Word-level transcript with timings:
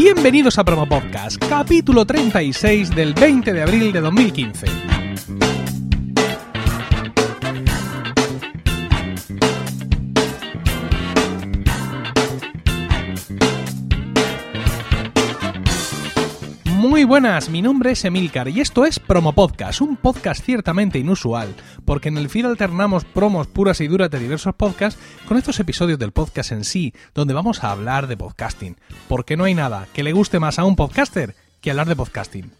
Bienvenidos 0.00 0.56
a 0.60 0.64
Promo 0.64 0.88
Podcast, 0.88 1.44
capítulo 1.48 2.06
36 2.06 2.94
del 2.94 3.14
20 3.14 3.52
de 3.52 3.62
abril 3.62 3.90
de 3.90 4.00
2015. 4.00 4.66
Buenas, 17.08 17.48
mi 17.48 17.62
nombre 17.62 17.92
es 17.92 18.04
Emilcar 18.04 18.48
y 18.48 18.60
esto 18.60 18.84
es 18.84 18.98
Promo 18.98 19.32
Podcast, 19.32 19.80
un 19.80 19.96
podcast 19.96 20.44
ciertamente 20.44 20.98
inusual, 20.98 21.54
porque 21.86 22.10
en 22.10 22.18
el 22.18 22.28
feed 22.28 22.44
alternamos 22.44 23.06
promos 23.06 23.46
puras 23.46 23.80
y 23.80 23.88
duras 23.88 24.10
de 24.10 24.18
diversos 24.18 24.54
podcasts 24.54 25.00
con 25.26 25.38
estos 25.38 25.58
episodios 25.58 25.98
del 25.98 26.12
podcast 26.12 26.52
en 26.52 26.64
sí, 26.64 26.92
donde 27.14 27.32
vamos 27.32 27.64
a 27.64 27.70
hablar 27.70 28.08
de 28.08 28.18
podcasting, 28.18 28.76
porque 29.08 29.38
no 29.38 29.44
hay 29.44 29.54
nada 29.54 29.88
que 29.94 30.02
le 30.02 30.12
guste 30.12 30.38
más 30.38 30.58
a 30.58 30.64
un 30.64 30.76
podcaster 30.76 31.34
que 31.62 31.70
hablar 31.70 31.88
de 31.88 31.96
podcasting. 31.96 32.52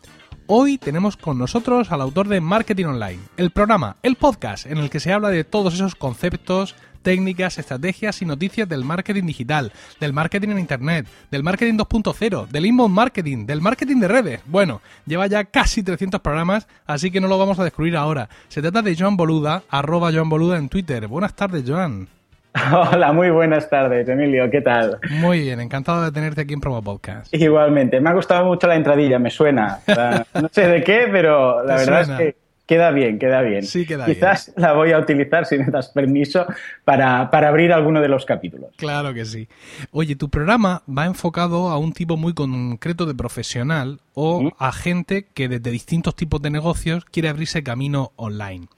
Hoy 0.47 0.79
tenemos 0.79 1.19
con 1.19 1.37
nosotros 1.37 1.93
al 1.93 2.01
autor 2.01 2.27
de 2.29 2.41
Marketing 2.41 2.87
Online, 2.87 3.21
el 3.37 3.51
programa, 3.51 3.97
el 4.03 4.17
podcast 4.17 4.65
en 4.65 4.79
el 4.79 4.89
que 4.89 4.99
se 4.99 5.13
habla 5.13 5.29
de 5.29 5.45
todos 5.45 5.75
esos 5.75 5.95
conceptos, 5.95 6.75
técnicas, 7.03 7.59
estrategias 7.59 8.23
y 8.23 8.27
noticias 8.27 8.69
del 8.69 8.85
marketing 8.85 9.25
digital, 9.25 9.73
del 10.01 10.13
marketing 10.13 10.51
en 10.51 10.59
Internet, 10.59 11.07
del 11.31 11.43
marketing 11.43 11.75
2.0, 11.75 12.49
del 12.49 12.67
inbound 12.67 12.95
marketing, 12.95 13.47
del 13.47 13.61
marketing 13.61 14.01
de 14.01 14.09
redes. 14.09 14.41
Bueno, 14.47 14.81
lleva 15.07 15.27
ya 15.27 15.45
casi 15.45 15.83
300 15.83 16.21
programas, 16.21 16.69
así 16.87 17.11
que 17.11 17.21
no 17.21 17.29
lo 17.29 17.39
vamos 17.39 17.59
a 17.59 17.65
descubrir 17.65 17.97
ahora. 17.97 18.29
Se 18.49 18.63
trata 18.63 18.83
de 18.83 18.97
Joan 18.97 19.17
Boluda, 19.17 19.63
arroba 19.71 20.13
Joan 20.13 20.29
Boluda 20.29 20.59
en 20.59 20.69
Twitter. 20.69 21.07
Buenas 21.07 21.35
tardes, 21.35 21.65
Joan. 21.67 22.09
Hola, 22.93 23.13
muy 23.13 23.31
buenas 23.31 23.69
tardes, 23.69 24.09
Emilio. 24.09 24.51
¿Qué 24.51 24.61
tal? 24.61 24.99
Muy 25.11 25.41
bien, 25.41 25.61
encantado 25.61 26.03
de 26.03 26.13
tenerte 26.13 26.43
aquí 26.43 26.55
en 26.55 26.61
Promo 26.61 26.83
Podcast. 26.83 27.33
Igualmente, 27.35 28.01
me 28.01 28.11
ha 28.11 28.15
gustado 28.15 28.45
mucho 28.47 28.67
la 28.67 28.77
entradilla, 28.77 29.19
me 29.19 29.31
suena. 29.31 29.79
no 30.35 30.49
sé 30.51 30.67
de 30.67 30.83
qué, 30.83 31.09
pero 31.11 31.65
la 31.65 31.77
verdad 31.77 32.01
es 32.03 32.09
que 32.09 32.48
queda 32.69 32.91
bien, 32.91 33.19
queda 33.19 33.41
bien. 33.41 33.65
Sí, 33.65 33.87
queda 33.87 34.05
Quizás 34.05 34.53
la 34.57 34.75
voy 34.75 34.93
a 34.93 34.99
utilizar, 34.99 35.47
si 35.47 35.57
me 35.59 35.65
das 35.65 35.89
permiso, 35.89 36.47
para, 36.85 37.23
abrir 37.23 37.73
alguno 37.73 38.01
de 38.01 38.09
los 38.09 38.27
capítulos. 38.27 38.71
Claro 38.77 39.15
que 39.15 39.25
sí. 39.25 39.49
Oye, 39.91 40.15
tu 40.15 40.29
programa 40.29 40.83
va 40.87 41.07
enfocado 41.07 41.71
a 41.71 41.79
un 41.79 41.93
tipo 41.93 42.19
muy 42.19 42.35
concreto 42.35 43.07
de 43.07 43.15
profesional 43.15 44.01
o 44.13 44.53
a 44.59 44.71
gente 44.71 45.27
que 45.33 45.49
desde 45.49 45.71
distintos 45.71 46.15
tipos 46.15 46.43
de 46.43 46.51
negocios 46.51 47.07
quiere 47.07 47.31
abrirse 47.31 47.65
camino 47.65 48.13
online. 48.17 48.69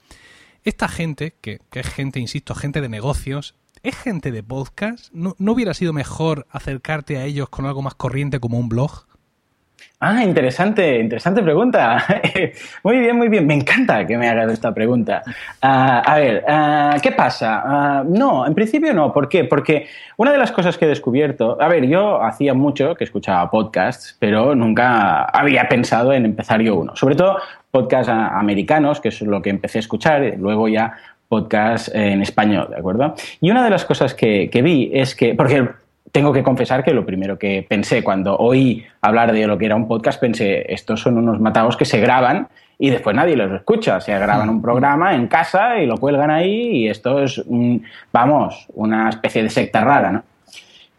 Esta 0.63 0.87
gente, 0.87 1.35
que, 1.41 1.59
que 1.69 1.81
es 1.81 1.87
gente, 1.87 2.19
insisto, 2.19 2.55
gente 2.55 2.81
de 2.81 2.89
negocios, 2.89 3.55
¿Es 3.83 3.97
gente 3.97 4.31
de 4.31 4.43
podcast? 4.43 5.11
¿No, 5.11 5.35
¿No, 5.39 5.53
hubiera 5.53 5.73
sido 5.73 5.91
mejor 5.91 6.45
acercarte 6.51 7.17
a 7.17 7.25
ellos 7.25 7.49
con 7.49 7.65
algo 7.65 7.81
más 7.81 7.95
corriente 7.95 8.39
como 8.39 8.59
un 8.59 8.69
blog? 8.69 9.07
Ah, 9.99 10.23
interesante, 10.23 10.99
interesante 10.99 11.43
pregunta. 11.43 12.03
muy 12.83 12.97
bien, 12.97 13.15
muy 13.17 13.27
bien. 13.27 13.45
Me 13.45 13.53
encanta 13.53 14.05
que 14.07 14.17
me 14.17 14.27
hagas 14.27 14.51
esta 14.51 14.73
pregunta. 14.73 15.21
Ah, 15.61 15.99
a 15.99 16.15
ver, 16.17 16.43
ah, 16.47 16.97
¿qué 17.01 17.11
pasa? 17.11 17.61
Ah, 17.63 18.03
no, 18.05 18.45
en 18.47 18.55
principio 18.55 18.93
no. 18.93 19.13
¿Por 19.13 19.29
qué? 19.29 19.43
Porque 19.43 19.87
una 20.17 20.31
de 20.31 20.39
las 20.39 20.51
cosas 20.51 20.77
que 20.77 20.85
he 20.85 20.87
descubierto, 20.87 21.61
a 21.61 21.67
ver, 21.67 21.85
yo 21.85 22.21
hacía 22.21 22.53
mucho 22.53 22.95
que 22.95 23.03
escuchaba 23.03 23.49
podcasts, 23.51 24.15
pero 24.19 24.55
nunca 24.55 25.25
había 25.25 25.69
pensado 25.69 26.13
en 26.13 26.25
empezar 26.25 26.61
yo 26.61 26.75
uno. 26.75 26.95
Sobre 26.95 27.15
todo 27.15 27.37
podcasts 27.69 28.09
americanos, 28.11 28.99
que 28.99 29.09
es 29.09 29.21
lo 29.21 29.41
que 29.41 29.49
empecé 29.49 29.77
a 29.77 29.81
escuchar, 29.81 30.33
luego 30.37 30.67
ya 30.67 30.97
podcast 31.31 31.87
en 31.95 32.21
español, 32.21 32.67
¿de 32.69 32.77
acuerdo? 32.77 33.15
Y 33.39 33.51
una 33.51 33.63
de 33.63 33.69
las 33.69 33.85
cosas 33.85 34.13
que, 34.13 34.49
vi 34.61 34.91
es 34.93 35.15
que, 35.15 35.33
porque 35.33 35.65
tengo 36.11 36.33
que 36.33 36.43
confesar 36.43 36.83
que 36.83 36.93
lo 36.93 37.05
primero 37.05 37.37
que 37.37 37.65
pensé 37.67 38.03
cuando 38.03 38.35
oí 38.37 38.85
hablar 39.01 39.31
de 39.31 39.47
lo 39.47 39.57
que 39.57 39.65
era 39.65 39.75
un 39.75 39.87
podcast, 39.87 40.19
pensé, 40.19 40.71
estos 40.71 41.01
son 41.01 41.17
unos 41.17 41.39
matados 41.39 41.77
que 41.77 41.85
se 41.85 41.99
graban 41.99 42.47
y 42.77 42.89
después 42.89 43.15
nadie 43.15 43.35
los 43.35 43.51
escucha. 43.51 43.97
O 43.97 44.01
sea, 44.01 44.19
graban 44.19 44.49
un 44.49 44.61
programa 44.61 45.15
en 45.15 45.27
casa 45.27 45.77
y 45.79 45.85
lo 45.85 45.97
cuelgan 45.97 46.31
ahí 46.31 46.77
y 46.77 46.87
esto 46.89 47.21
es, 47.21 47.43
vamos, 48.11 48.67
una 48.73 49.09
especie 49.09 49.43
de 49.43 49.49
secta 49.49 49.83
rara, 49.83 50.11
¿no? 50.11 50.23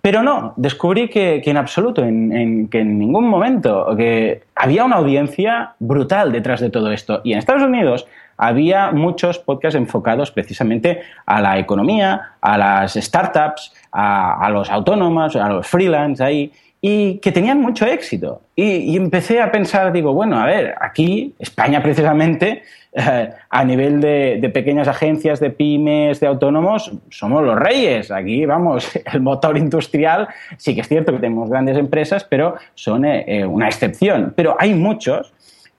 Pero 0.01 0.25
no, 0.25 0.53
descubrí 0.57 1.09
que, 1.09 1.41
en 1.45 1.57
absoluto, 1.57 2.03
en, 2.03 2.67
que 2.69 2.81
en 2.81 2.99
ningún 2.99 3.29
momento, 3.29 3.95
que 3.97 4.43
había 4.63 4.85
una 4.85 4.95
audiencia 4.95 5.75
brutal 5.81 6.31
detrás 6.31 6.61
de 6.61 6.71
todo 6.71 6.93
esto. 6.93 7.21
Y 7.25 7.33
en 7.33 7.41
Estados 7.41 7.65
Unidos 7.65 8.07
había 8.37 8.93
muchos 8.93 9.41
podcasts 9.41 9.77
enfocados 9.77 10.31
precisamente 10.31 11.03
a 11.27 11.41
la 11.41 11.59
economía, 11.59 12.35
a 12.41 12.57
las 12.57 12.95
startups, 12.95 13.73
a, 13.91 14.49
los 14.53 14.71
autónomos, 14.71 15.35
a 15.35 15.49
los 15.49 15.67
freelance 15.67 16.23
ahí, 16.23 16.53
y 16.81 17.19
que 17.19 17.33
tenían 17.33 17.61
mucho 17.61 17.87
éxito. 17.87 18.43
Y, 18.55 18.97
empecé 18.97 19.43
a 19.43 19.51
pensar, 19.51 19.93
digo, 19.93 20.15
bueno, 20.15 20.39
a 20.39 20.47
ver, 20.47 20.77
aquí, 20.81 21.35
España 21.41 21.83
precisamente, 21.83 22.63
a 22.95 23.65
nivel 23.65 24.01
de, 24.01 24.51
pequeñas 24.53 24.87
agencias, 24.87 25.41
de 25.41 25.51
pymes, 25.51 26.21
de 26.21 26.27
autónomos, 26.27 26.93
somos 27.11 27.43
los 27.43 27.59
reyes. 27.59 28.11
Aquí, 28.11 28.45
vamos, 28.45 28.91
el 29.13 29.21
motor 29.21 29.57
industrial, 29.57 30.29
sí 30.57 30.75
que 30.75 30.83
es 30.83 30.89
cierto 30.89 31.13
que 31.13 31.19
tenemos 31.19 31.49
grandes 31.49 31.79
empresas, 31.79 32.25
pero 32.25 32.57
son 32.75 33.05
eh, 33.05 33.25
eh, 33.27 33.47
una 33.47 33.67
excepción. 33.67 34.33
Pero 34.37 34.57
hay 34.59 34.75
muchos 34.75 35.33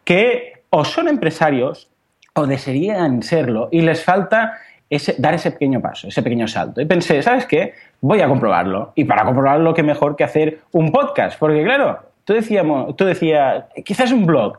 que 0.03 0.63
o 0.69 0.83
son 0.83 1.07
empresarios 1.07 1.89
o 2.33 2.47
desearían 2.47 3.21
serlo 3.21 3.69
y 3.71 3.81
les 3.81 4.03
falta 4.03 4.53
ese, 4.89 5.15
dar 5.19 5.35
ese 5.35 5.51
pequeño 5.51 5.81
paso, 5.81 6.07
ese 6.07 6.23
pequeño 6.23 6.47
salto. 6.47 6.81
Y 6.81 6.85
pensé, 6.85 7.21
¿sabes 7.21 7.45
qué? 7.45 7.73
Voy 8.01 8.21
a 8.21 8.27
comprobarlo. 8.27 8.91
Y 8.95 9.05
para 9.05 9.23
comprobarlo, 9.23 9.73
qué 9.73 9.83
mejor 9.83 10.15
que 10.15 10.23
hacer 10.23 10.61
un 10.71 10.91
podcast. 10.91 11.37
Porque 11.37 11.63
claro, 11.63 11.99
tú, 12.23 12.33
decíamos, 12.33 12.95
tú 12.95 13.05
decías, 13.05 13.65
quizás 13.85 14.11
un 14.11 14.25
blog. 14.25 14.57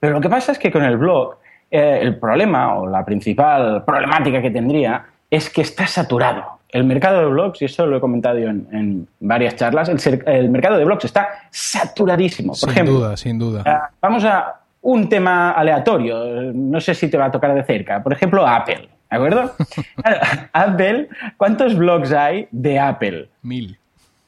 Pero 0.00 0.12
lo 0.12 0.20
que 0.20 0.28
pasa 0.28 0.52
es 0.52 0.58
que 0.58 0.70
con 0.70 0.84
el 0.84 0.98
blog, 0.98 1.36
eh, 1.70 1.98
el 2.02 2.16
problema 2.18 2.76
o 2.76 2.86
la 2.86 3.04
principal 3.04 3.84
problemática 3.84 4.40
que 4.40 4.50
tendría 4.50 5.04
es 5.30 5.50
que 5.50 5.62
está 5.62 5.86
saturado. 5.86 6.44
El 6.68 6.84
mercado 6.84 7.20
de 7.20 7.26
blogs, 7.26 7.62
y 7.62 7.66
eso 7.66 7.86
lo 7.86 7.96
he 7.96 8.00
comentado 8.00 8.38
yo 8.38 8.48
en, 8.48 9.06
varias 9.20 9.54
charlas, 9.54 9.88
el, 9.88 10.50
mercado 10.50 10.76
de 10.76 10.84
blogs 10.84 11.04
está 11.04 11.28
saturadísimo. 11.50 12.54
Por 12.60 12.72
sin 12.72 12.84
duda, 12.84 13.16
sin 13.16 13.38
duda. 13.38 13.62
Eh, 13.64 13.92
vamos 14.00 14.24
a, 14.24 14.60
un 14.84 15.08
tema 15.08 15.52
aleatorio, 15.52 16.52
no 16.52 16.80
sé 16.80 16.94
si 16.94 17.08
te 17.08 17.16
va 17.16 17.26
a 17.26 17.30
tocar 17.30 17.54
de 17.54 17.64
cerca, 17.64 18.02
por 18.02 18.12
ejemplo, 18.12 18.46
Apple, 18.46 18.88
¿de 19.10 19.16
acuerdo? 19.16 19.54
Apple, 20.52 21.08
¿cuántos 21.38 21.74
blogs 21.74 22.12
hay 22.12 22.48
de 22.50 22.78
Apple? 22.78 23.28
Mil. 23.42 23.78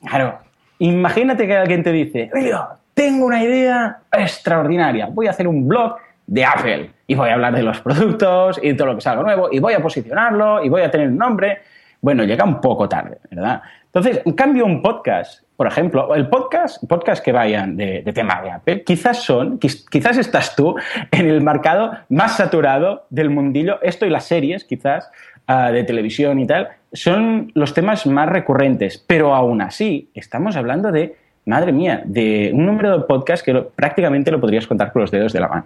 Claro, 0.00 0.38
imagínate 0.78 1.46
que 1.46 1.56
alguien 1.56 1.82
te 1.82 1.92
dice, 1.92 2.30
oye, 2.34 2.52
tengo 2.94 3.26
una 3.26 3.44
idea 3.44 3.98
extraordinaria, 4.10 5.06
voy 5.06 5.26
a 5.26 5.30
hacer 5.30 5.46
un 5.46 5.68
blog 5.68 5.96
de 6.26 6.44
Apple 6.44 6.90
y 7.06 7.14
voy 7.14 7.28
a 7.30 7.34
hablar 7.34 7.54
de 7.54 7.62
los 7.62 7.80
productos 7.80 8.58
y 8.62 8.68
de 8.68 8.74
todo 8.74 8.88
lo 8.88 8.94
que 8.96 9.00
salga 9.00 9.22
nuevo 9.22 9.48
y 9.50 9.58
voy 9.58 9.74
a 9.74 9.80
posicionarlo 9.80 10.62
y 10.64 10.68
voy 10.68 10.82
a 10.82 10.90
tener 10.90 11.08
un 11.08 11.18
nombre. 11.18 11.60
Bueno, 12.00 12.24
llega 12.24 12.44
un 12.44 12.60
poco 12.60 12.88
tarde, 12.88 13.18
¿verdad? 13.30 13.62
Entonces, 13.86 14.20
en 14.24 14.32
cambio, 14.32 14.66
un 14.66 14.82
podcast 14.82 15.46
por 15.56 15.66
ejemplo, 15.66 16.14
el 16.14 16.28
podcast, 16.28 16.84
podcast 16.86 17.24
que 17.24 17.32
vayan 17.32 17.78
de, 17.78 18.02
tema 18.14 18.42
de 18.42 18.50
Apple, 18.50 18.84
quizás 18.84 19.22
son, 19.22 19.58
quizás 19.58 20.18
estás 20.18 20.54
tú 20.54 20.76
en 21.10 21.26
el 21.26 21.40
mercado 21.40 21.92
más 22.10 22.36
saturado 22.36 23.06
del 23.08 23.30
mundillo. 23.30 23.80
Esto 23.80 24.04
y 24.04 24.10
las 24.10 24.26
series, 24.26 24.64
quizás, 24.64 25.10
ah, 25.46 25.72
de 25.72 25.82
televisión 25.84 26.38
y 26.38 26.46
tal, 26.46 26.68
son 26.92 27.52
los 27.54 27.72
temas 27.72 28.06
más 28.06 28.28
recurrentes. 28.28 29.02
Pero 29.06 29.34
aún 29.34 29.62
así, 29.62 30.10
estamos 30.12 30.56
hablando 30.56 30.92
de, 30.92 31.16
madre 31.46 31.72
mía, 31.72 32.02
de 32.04 32.50
un 32.52 32.66
número 32.66 32.98
de 32.98 33.04
podcasts 33.04 33.42
que 33.42 33.54
prácticamente 33.54 34.30
lo 34.30 34.40
podrías 34.40 34.66
contar 34.66 34.92
con 34.92 35.00
los 35.00 35.10
dedos 35.10 35.32
de 35.32 35.40
la 35.40 35.48
mano. 35.48 35.64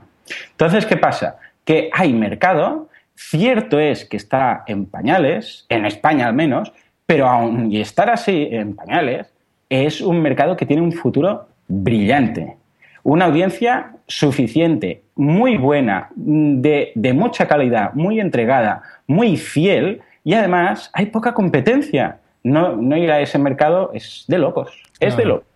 Entonces, 0.52 0.86
¿qué 0.86 0.96
pasa? 0.96 1.36
Que 1.64 1.90
hay 1.92 2.12
mercado, 2.12 2.88
cierto 3.14 3.78
es 3.78 4.04
que 4.04 4.16
está 4.16 4.64
en 4.66 4.86
pañales, 4.86 5.66
en 5.68 5.86
España 5.86 6.26
al 6.26 6.34
menos, 6.34 6.72
pero 7.06 7.28
aún 7.28 7.72
y 7.72 7.80
estar 7.80 8.08
así 8.08 8.48
en 8.50 8.74
pañales, 8.74 9.32
es 9.68 10.00
un 10.00 10.20
mercado 10.20 10.56
que 10.56 10.66
tiene 10.66 10.82
un 10.82 10.92
futuro 10.92 11.46
brillante. 11.68 12.56
Una 13.02 13.26
audiencia 13.26 13.92
suficiente, 14.06 15.02
muy 15.14 15.56
buena, 15.56 16.10
de, 16.14 16.92
mucha 17.14 17.46
calidad, 17.46 17.94
muy 17.94 18.20
entregada, 18.20 18.82
muy 19.06 19.36
fiel 19.36 20.02
y 20.24 20.34
además 20.34 20.90
hay 20.92 21.06
poca 21.06 21.32
competencia. 21.32 22.18
No, 22.42 22.76
no 22.76 22.96
ir 22.96 23.10
a 23.10 23.20
ese 23.20 23.38
mercado 23.38 23.90
es 23.94 24.24
de 24.26 24.38
locos, 24.38 24.70
es 24.98 25.16
de 25.16 25.24
locos. 25.24 25.46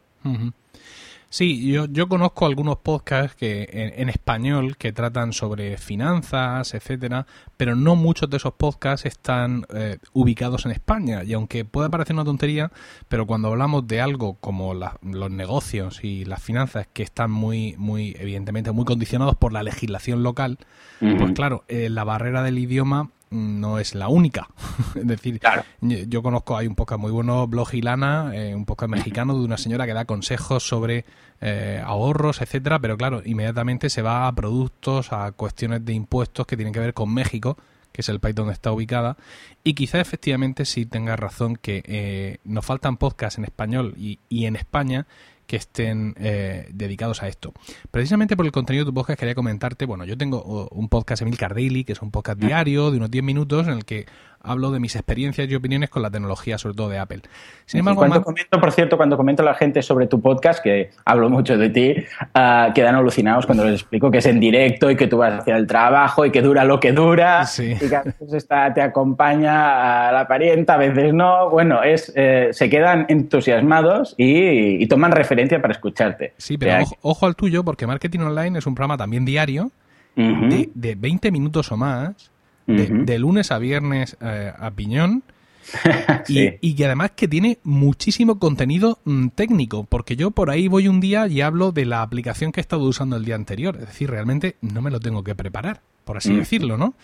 Sí, 1.34 1.66
yo, 1.66 1.86
yo 1.86 2.08
conozco 2.08 2.46
algunos 2.46 2.76
podcasts 2.76 3.34
que 3.34 3.68
en, 3.96 4.08
español 4.08 4.76
que 4.76 4.92
tratan 4.92 5.32
sobre 5.32 5.78
finanzas, 5.78 6.74
etcétera, 6.74 7.26
pero 7.56 7.74
no 7.74 7.96
muchos 7.96 8.30
de 8.30 8.36
esos 8.36 8.52
podcasts 8.52 9.04
están 9.04 9.66
eh, 9.74 9.98
ubicados 10.12 10.64
en 10.64 10.70
España. 10.70 11.24
Y 11.24 11.32
aunque 11.32 11.64
pueda 11.64 11.88
parecer 11.88 12.14
una 12.14 12.24
tontería, 12.24 12.70
pero 13.08 13.26
cuando 13.26 13.48
hablamos 13.48 13.84
de 13.88 14.00
algo 14.00 14.34
como 14.34 14.74
los 14.74 15.30
negocios 15.32 16.04
y 16.04 16.24
las 16.24 16.40
finanzas 16.40 16.86
que 16.92 17.02
están 17.02 17.32
muy, 17.32 17.74
muy, 17.78 18.14
evidentemente, 18.16 18.70
muy 18.70 18.84
condicionados 18.84 19.34
por 19.34 19.52
la 19.52 19.64
legislación 19.64 20.22
local, 20.22 20.58
pues 21.00 21.32
claro, 21.32 21.64
eh, 21.66 21.88
la 21.88 22.04
barrera 22.04 22.44
del 22.44 22.60
idioma 22.60 23.10
no 23.34 23.78
es 23.78 23.94
la 23.94 24.08
única. 24.08 24.48
es 24.94 25.06
decir, 25.06 25.40
yo 25.80 26.22
conozco, 26.22 26.56
hay 26.56 26.66
un 26.66 26.74
podcast 26.74 27.00
muy 27.00 27.10
bueno, 27.10 27.46
Blog 27.46 27.74
y 27.74 27.82
Lana, 27.82 28.30
eh, 28.34 28.54
un 28.54 28.64
podcast 28.64 28.90
mexicano 28.90 29.36
de 29.38 29.44
una 29.44 29.58
señora 29.58 29.86
que 29.86 29.92
da 29.92 30.04
consejos 30.04 30.66
sobre 30.66 31.04
eh, 31.40 31.82
ahorros, 31.84 32.40
etcétera, 32.40 32.78
pero 32.78 32.96
claro, 32.96 33.22
inmediatamente 33.24 33.90
se 33.90 34.02
va 34.02 34.26
a 34.26 34.32
productos, 34.34 35.12
a 35.12 35.32
cuestiones 35.32 35.84
de 35.84 35.92
impuestos 35.92 36.46
que 36.46 36.56
tienen 36.56 36.72
que 36.72 36.80
ver 36.80 36.94
con 36.94 37.12
México, 37.12 37.58
que 37.92 38.00
es 38.00 38.08
el 38.08 38.20
país 38.20 38.34
donde 38.34 38.52
está 38.52 38.72
ubicada, 38.72 39.16
y 39.62 39.74
quizá 39.74 40.00
efectivamente 40.00 40.64
sí 40.64 40.86
tenga 40.86 41.16
razón 41.16 41.56
que 41.56 41.82
eh, 41.86 42.38
nos 42.44 42.64
faltan 42.64 42.96
podcasts 42.96 43.38
en 43.38 43.44
español 43.44 43.94
y, 43.96 44.20
y 44.28 44.46
en 44.46 44.56
España 44.56 45.06
que 45.54 45.58
estén 45.58 46.16
eh, 46.18 46.66
dedicados 46.72 47.22
a 47.22 47.28
esto. 47.28 47.54
Precisamente 47.92 48.36
por 48.36 48.44
el 48.44 48.50
contenido 48.50 48.84
de 48.84 48.88
tu 48.88 48.94
podcast 48.94 49.20
quería 49.20 49.36
comentarte, 49.36 49.86
bueno, 49.86 50.04
yo 50.04 50.18
tengo 50.18 50.68
un 50.72 50.88
podcast 50.88 51.22
Emil 51.22 51.36
Daily, 51.36 51.84
que 51.84 51.92
es 51.92 52.02
un 52.02 52.10
podcast 52.10 52.40
diario 52.40 52.90
de 52.90 52.96
unos 52.96 53.08
10 53.08 53.22
minutos 53.22 53.68
en 53.68 53.74
el 53.74 53.84
que 53.84 54.04
hablo 54.44 54.70
de 54.70 54.78
mis 54.78 54.94
experiencias 54.94 55.48
y 55.50 55.54
opiniones 55.54 55.90
con 55.90 56.02
la 56.02 56.10
tecnología, 56.10 56.58
sobre 56.58 56.74
todo 56.74 56.88
de 56.88 56.98
Apple. 56.98 57.22
Sin 57.66 57.78
embargo, 57.80 58.00
cuando 58.00 58.22
comento, 58.22 58.60
por 58.60 58.72
cierto, 58.72 58.96
cuando 58.96 59.16
comento 59.16 59.42
a 59.42 59.46
la 59.46 59.54
gente 59.54 59.82
sobre 59.82 60.06
tu 60.06 60.20
podcast, 60.20 60.62
que 60.62 60.90
hablo 61.04 61.30
mucho 61.30 61.56
de 61.56 61.70
ti, 61.70 61.94
uh, 62.20 62.72
quedan 62.74 62.94
alucinados 62.94 63.46
cuando 63.46 63.64
les 63.64 63.80
explico 63.80 64.10
que 64.10 64.18
es 64.18 64.26
en 64.26 64.38
directo 64.38 64.90
y 64.90 64.96
que 64.96 65.06
tú 65.06 65.18
vas 65.18 65.40
hacia 65.40 65.56
el 65.56 65.66
trabajo 65.66 66.26
y 66.26 66.30
que 66.30 66.42
dura 66.42 66.64
lo 66.64 66.78
que 66.78 66.92
dura 66.92 67.44
y 67.58 67.88
que 67.88 67.96
a 67.96 68.02
veces 68.02 68.34
está, 68.34 68.72
te 68.74 68.82
acompaña 68.82 70.08
a 70.08 70.12
la 70.12 70.28
parienta, 70.28 70.74
a 70.74 70.78
veces 70.78 71.14
no. 71.14 71.48
Bueno, 71.50 71.82
es 71.82 72.12
eh, 72.14 72.48
se 72.52 72.68
quedan 72.68 73.06
entusiasmados 73.08 74.14
y, 74.18 74.84
toman 74.84 75.12
referencia 75.12 75.60
para 75.62 75.72
escucharte. 75.72 76.34
Sí, 76.36 76.58
pero 76.58 76.84
ojo, 77.00 77.24
al 77.24 77.34
tuyo, 77.34 77.64
porque 77.64 77.86
Marketing 77.86 78.20
Online 78.20 78.58
es 78.58 78.66
un 78.66 78.74
programa 78.74 78.98
también 78.98 79.24
diario 79.24 79.70
de, 80.14 80.70
de 80.74 80.94
20 80.94 81.32
minutos 81.32 81.72
o 81.72 81.76
más 81.76 82.33
de, 82.66 83.18
lunes 83.18 83.50
a 83.50 83.58
viernes 83.58 84.16
eh, 84.20 84.52
a 84.56 84.70
piñón. 84.70 85.22
y, 86.28 86.74
que 86.74 86.84
además 86.84 87.12
que 87.12 87.26
tiene 87.26 87.58
muchísimo 87.64 88.38
contenido 88.38 88.98
mm, 89.04 89.28
técnico, 89.28 89.84
porque 89.84 90.14
yo 90.14 90.30
por 90.30 90.50
ahí 90.50 90.68
voy 90.68 90.88
un 90.88 91.00
día 91.00 91.26
y 91.26 91.40
hablo 91.40 91.72
de 91.72 91.86
la 91.86 92.02
aplicación 92.02 92.52
que 92.52 92.60
he 92.60 92.62
estado 92.62 92.84
usando 92.84 93.16
el 93.16 93.24
día 93.24 93.34
anterior, 93.34 93.76
es 93.80 93.86
decir, 93.86 94.10
realmente 94.10 94.56
no 94.60 94.82
me 94.82 94.90
lo 94.90 95.00
tengo 95.00 95.24
que 95.24 95.34
preparar, 95.34 95.80
por 96.04 96.18
así 96.18 96.32
mm. 96.32 96.36
decirlo, 96.36 96.76
¿no? 96.76 96.94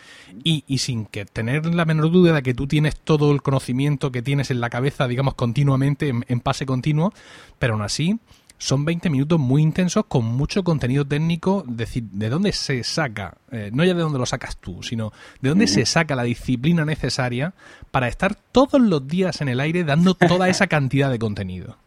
Y, 0.45 0.65
y, 0.67 0.79
sin 0.79 1.07
que 1.07 1.25
tener 1.25 1.75
la 1.75 1.87
menor 1.87 2.11
duda 2.11 2.35
de 2.35 2.43
que 2.43 2.53
tú 2.53 2.67
tienes 2.67 2.97
todo 3.01 3.33
el 3.33 3.41
conocimiento 3.41 4.13
que 4.13 4.21
tienes 4.21 4.51
en 4.51 4.61
la 4.61 4.69
cabeza, 4.69 5.09
digamos, 5.09 5.35
continuamente, 5.35 6.09
en, 6.09 6.27
en 6.29 6.41
pase 6.41 6.67
continuo, 6.67 7.15
pero 7.59 7.73
aún 7.73 7.83
así 7.83 8.19
son 8.61 8.85
20 8.85 9.09
minutos 9.09 9.41
muy 9.41 9.63
intensos 9.63 10.05
con 10.07 10.25
mucho 10.25 10.63
contenido 10.63 11.07
técnico, 11.07 11.65
decir, 11.67 12.05
de 12.13 12.29
dónde 12.29 12.53
se 12.53 12.85
saca, 12.85 13.35
eh, 13.51 13.71
no 13.73 13.85
ya 13.85 13.95
de 13.95 14.03
dónde 14.03 14.19
lo 14.19 14.27
sacas 14.27 14.59
tú, 14.59 14.83
sino 14.83 15.13
de 15.41 15.49
dónde 15.49 15.67
se 15.67 15.87
saca 15.87 16.15
la 16.15 16.25
disciplina 16.25 16.85
necesaria 16.85 17.55
para 17.91 18.07
estar 18.07 18.35
todos 18.53 18.79
los 18.79 19.09
días 19.09 19.41
en 19.41 19.49
el 19.49 19.61
aire 19.61 19.83
dando 19.83 20.15
toda 20.15 20.49
esa 20.51 20.67
cantidad 20.67 21.11
de 21.11 21.19
contenido. 21.19 21.79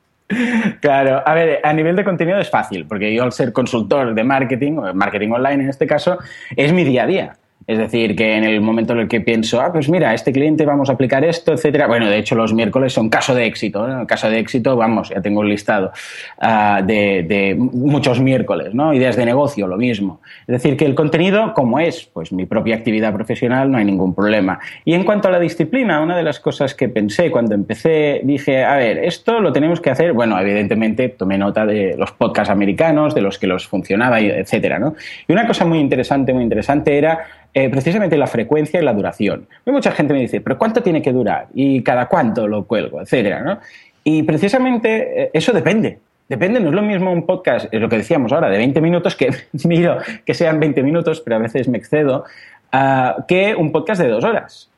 Claro, 0.81 1.21
a 1.23 1.33
ver, 1.35 1.59
a 1.63 1.73
nivel 1.73 1.95
de 1.95 2.03
contenido 2.03 2.39
es 2.39 2.49
fácil, 2.49 2.87
porque 2.87 3.13
yo 3.13 3.23
al 3.23 3.31
ser 3.31 3.53
consultor 3.53 4.15
de 4.15 4.23
marketing, 4.23 4.77
o 4.77 4.93
marketing 4.95 5.29
online 5.29 5.63
en 5.63 5.69
este 5.69 5.85
caso, 5.85 6.17
es 6.55 6.73
mi 6.73 6.83
día 6.83 7.03
a 7.03 7.07
día. 7.07 7.37
Es 7.65 7.77
decir, 7.77 8.15
que 8.15 8.36
en 8.36 8.44
el 8.44 8.60
momento 8.62 8.94
en 8.94 9.00
el 9.00 9.07
que 9.07 9.21
pienso, 9.21 9.62
ah, 9.62 9.71
pues 9.71 9.88
mira, 9.88 10.13
este 10.13 10.33
cliente 10.33 10.65
vamos 10.65 10.89
a 10.89 10.94
aplicar 10.94 11.24
esto, 11.24 11.54
etcétera. 11.54 11.88
Bueno, 11.88 12.10
de 12.10 12.18
hecho, 12.18 12.36
los 12.36 12.54
miércoles 12.54 12.92
son 12.92 13.10
caso 13.10 13.33
de 13.33 13.45
éxito. 13.45 13.88
En 13.88 14.06
caso 14.06 14.30
de 14.30 14.39
éxito, 14.39 14.75
vamos, 14.75 15.10
ya 15.10 15.21
tengo 15.21 15.39
un 15.39 15.50
listado 15.50 15.92
ah, 16.39 16.81
de, 16.86 17.56
muchos 17.57 18.19
miércoles, 18.19 18.74
¿no? 18.74 18.94
Ideas 18.94 19.15
de 19.15 19.25
negocio, 19.25 19.68
lo 19.68 19.77
mismo. 19.77 20.19
Es 20.42 20.54
decir, 20.62 20.75
que 20.75 20.86
el 20.86 20.95
contenido, 20.95 21.54
como 21.54 21.80
es 21.80 22.06
pues 22.06 22.33
mi 22.33 22.45
propia 22.45 22.75
actividad 22.75 23.13
profesional, 23.13 23.71
no 23.71 23.77
hay 23.77 23.86
ningún 23.86 24.13
problema. 24.13 24.60
Y 24.83 24.94
en 24.94 25.04
cuanto 25.04 25.30
a 25.30 25.31
la 25.31 25.39
disciplina, 25.39 26.01
una 26.01 26.18
de 26.18 26.24
las 26.24 26.39
cosas 26.39 26.75
que 26.75 26.89
pensé 26.89 27.31
cuando 27.31 27.56
empecé, 27.56 28.21
dije, 28.24 28.65
a 28.65 28.75
ver, 28.75 28.98
esto 29.00 29.39
lo 29.39 29.54
tenemos 29.54 29.80
que 29.80 29.89
hacer. 29.89 30.13
Bueno, 30.13 30.38
evidentemente 30.39 31.10
tomé 31.10 31.38
nota 31.38 31.65
de 31.65 31.95
los 31.98 32.12
podcasts 32.12 32.51
americanos, 32.51 33.15
de 33.15 33.21
los 33.21 33.39
que 33.39 33.48
los 33.48 33.68
funcionaba, 33.68 34.19
etcétera, 34.19 34.80
¿no? 34.80 34.95
Y 35.27 35.31
una 35.31 35.48
cosa 35.48 35.65
muy 35.65 35.80
interesante, 35.80 36.33
muy 36.33 36.44
interesante 36.44 36.98
era 36.98 37.25
eh, 37.53 37.69
precisamente 37.69 38.17
la 38.17 38.27
frecuencia 38.27 38.79
y 38.79 38.83
la 38.83 38.94
duración. 38.94 39.47
mucha 39.65 39.91
gente 39.91 40.13
me 40.13 40.21
dice, 40.21 40.41
pero 40.41 40.57
¿cuánto 40.57 40.81
tiene 40.81 41.01
que 41.01 41.13
durar? 41.13 41.47
¿Y 41.53 41.83
cada 41.83 42.07
cuánto 42.07 42.47
lo 42.47 42.65
cuelgo? 42.65 43.01
Etcétera, 43.01 43.41
¿no? 43.41 43.59
Y 44.03 44.23
precisamente 44.23 45.23
eh, 45.23 45.29
eso 45.33 45.51
depende. 45.53 46.00
Depende, 46.27 46.59
no 46.59 46.69
es 46.69 46.75
lo 46.75 46.81
mismo 46.81 47.11
un 47.11 47.25
podcast, 47.25 47.71
es 47.71 47.79
lo 47.79 47.89
que 47.89 47.97
decíamos 47.97 48.31
ahora, 48.31 48.50
de 48.50 48.57
20 48.57 48.81
minutos, 48.81 49.15
que 49.15 49.29
miro 49.65 49.97
que 50.25 50.33
sean 50.33 50.59
20 50.59 50.81
minutos, 50.81 51.21
pero 51.21 51.35
a 51.35 51.39
veces 51.39 51.67
me 51.67 51.77
excedo, 51.77 52.23
ah, 52.71 53.17
que 53.27 53.55
un 53.55 53.71
podcast 53.71 54.01
de 54.01 54.07
dos 54.07 54.23
horas. 54.23 54.69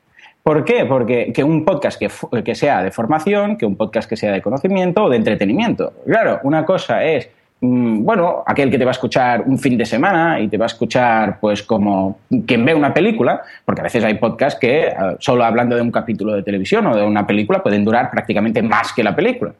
¿Por 0.42 0.64
qué? 0.64 0.84
Porque 0.84 1.32
que 1.32 1.42
un 1.42 1.64
podcast 1.64 1.98
que, 1.98 2.08
que, 2.44 2.54
sea 2.54 2.82
de 2.82 2.92
formación, 2.92 3.56
que 3.56 3.66
un 3.66 3.74
podcast 3.74 4.08
que 4.08 4.16
sea 4.16 4.32
de 4.32 4.42
conocimiento 4.42 5.04
o 5.04 5.10
de 5.10 5.16
entretenimiento. 5.16 5.92
Claro, 6.04 6.40
una 6.44 6.64
cosa 6.64 7.04
es 7.04 7.28
bueno, 7.60 8.42
aquel 8.46 8.70
que 8.70 8.78
te 8.78 8.84
va 8.84 8.90
a 8.90 8.92
escuchar 8.92 9.42
un 9.46 9.58
fin 9.58 9.78
de 9.78 9.86
semana 9.86 10.40
y 10.40 10.48
te 10.48 10.58
va 10.58 10.66
a 10.66 10.66
escuchar 10.66 11.38
pues 11.40 11.62
como 11.62 12.18
quien 12.46 12.64
ve 12.64 12.74
una 12.74 12.92
película, 12.92 13.42
porque 13.64 13.80
a 13.80 13.84
veces 13.84 14.04
hay 14.04 14.14
podcasts 14.14 14.60
que 14.60 14.88
eh, 14.88 14.94
solo 15.18 15.44
hablando 15.44 15.74
de 15.74 15.82
un 15.82 15.90
capítulo 15.90 16.34
de 16.34 16.42
televisión 16.42 16.86
o 16.86 16.96
de 16.96 17.02
una 17.02 17.26
película 17.26 17.62
pueden 17.62 17.84
durar 17.84 18.10
prácticamente 18.10 18.62
más 18.62 18.92
que 18.92 19.02
la 19.02 19.16
película. 19.16 19.52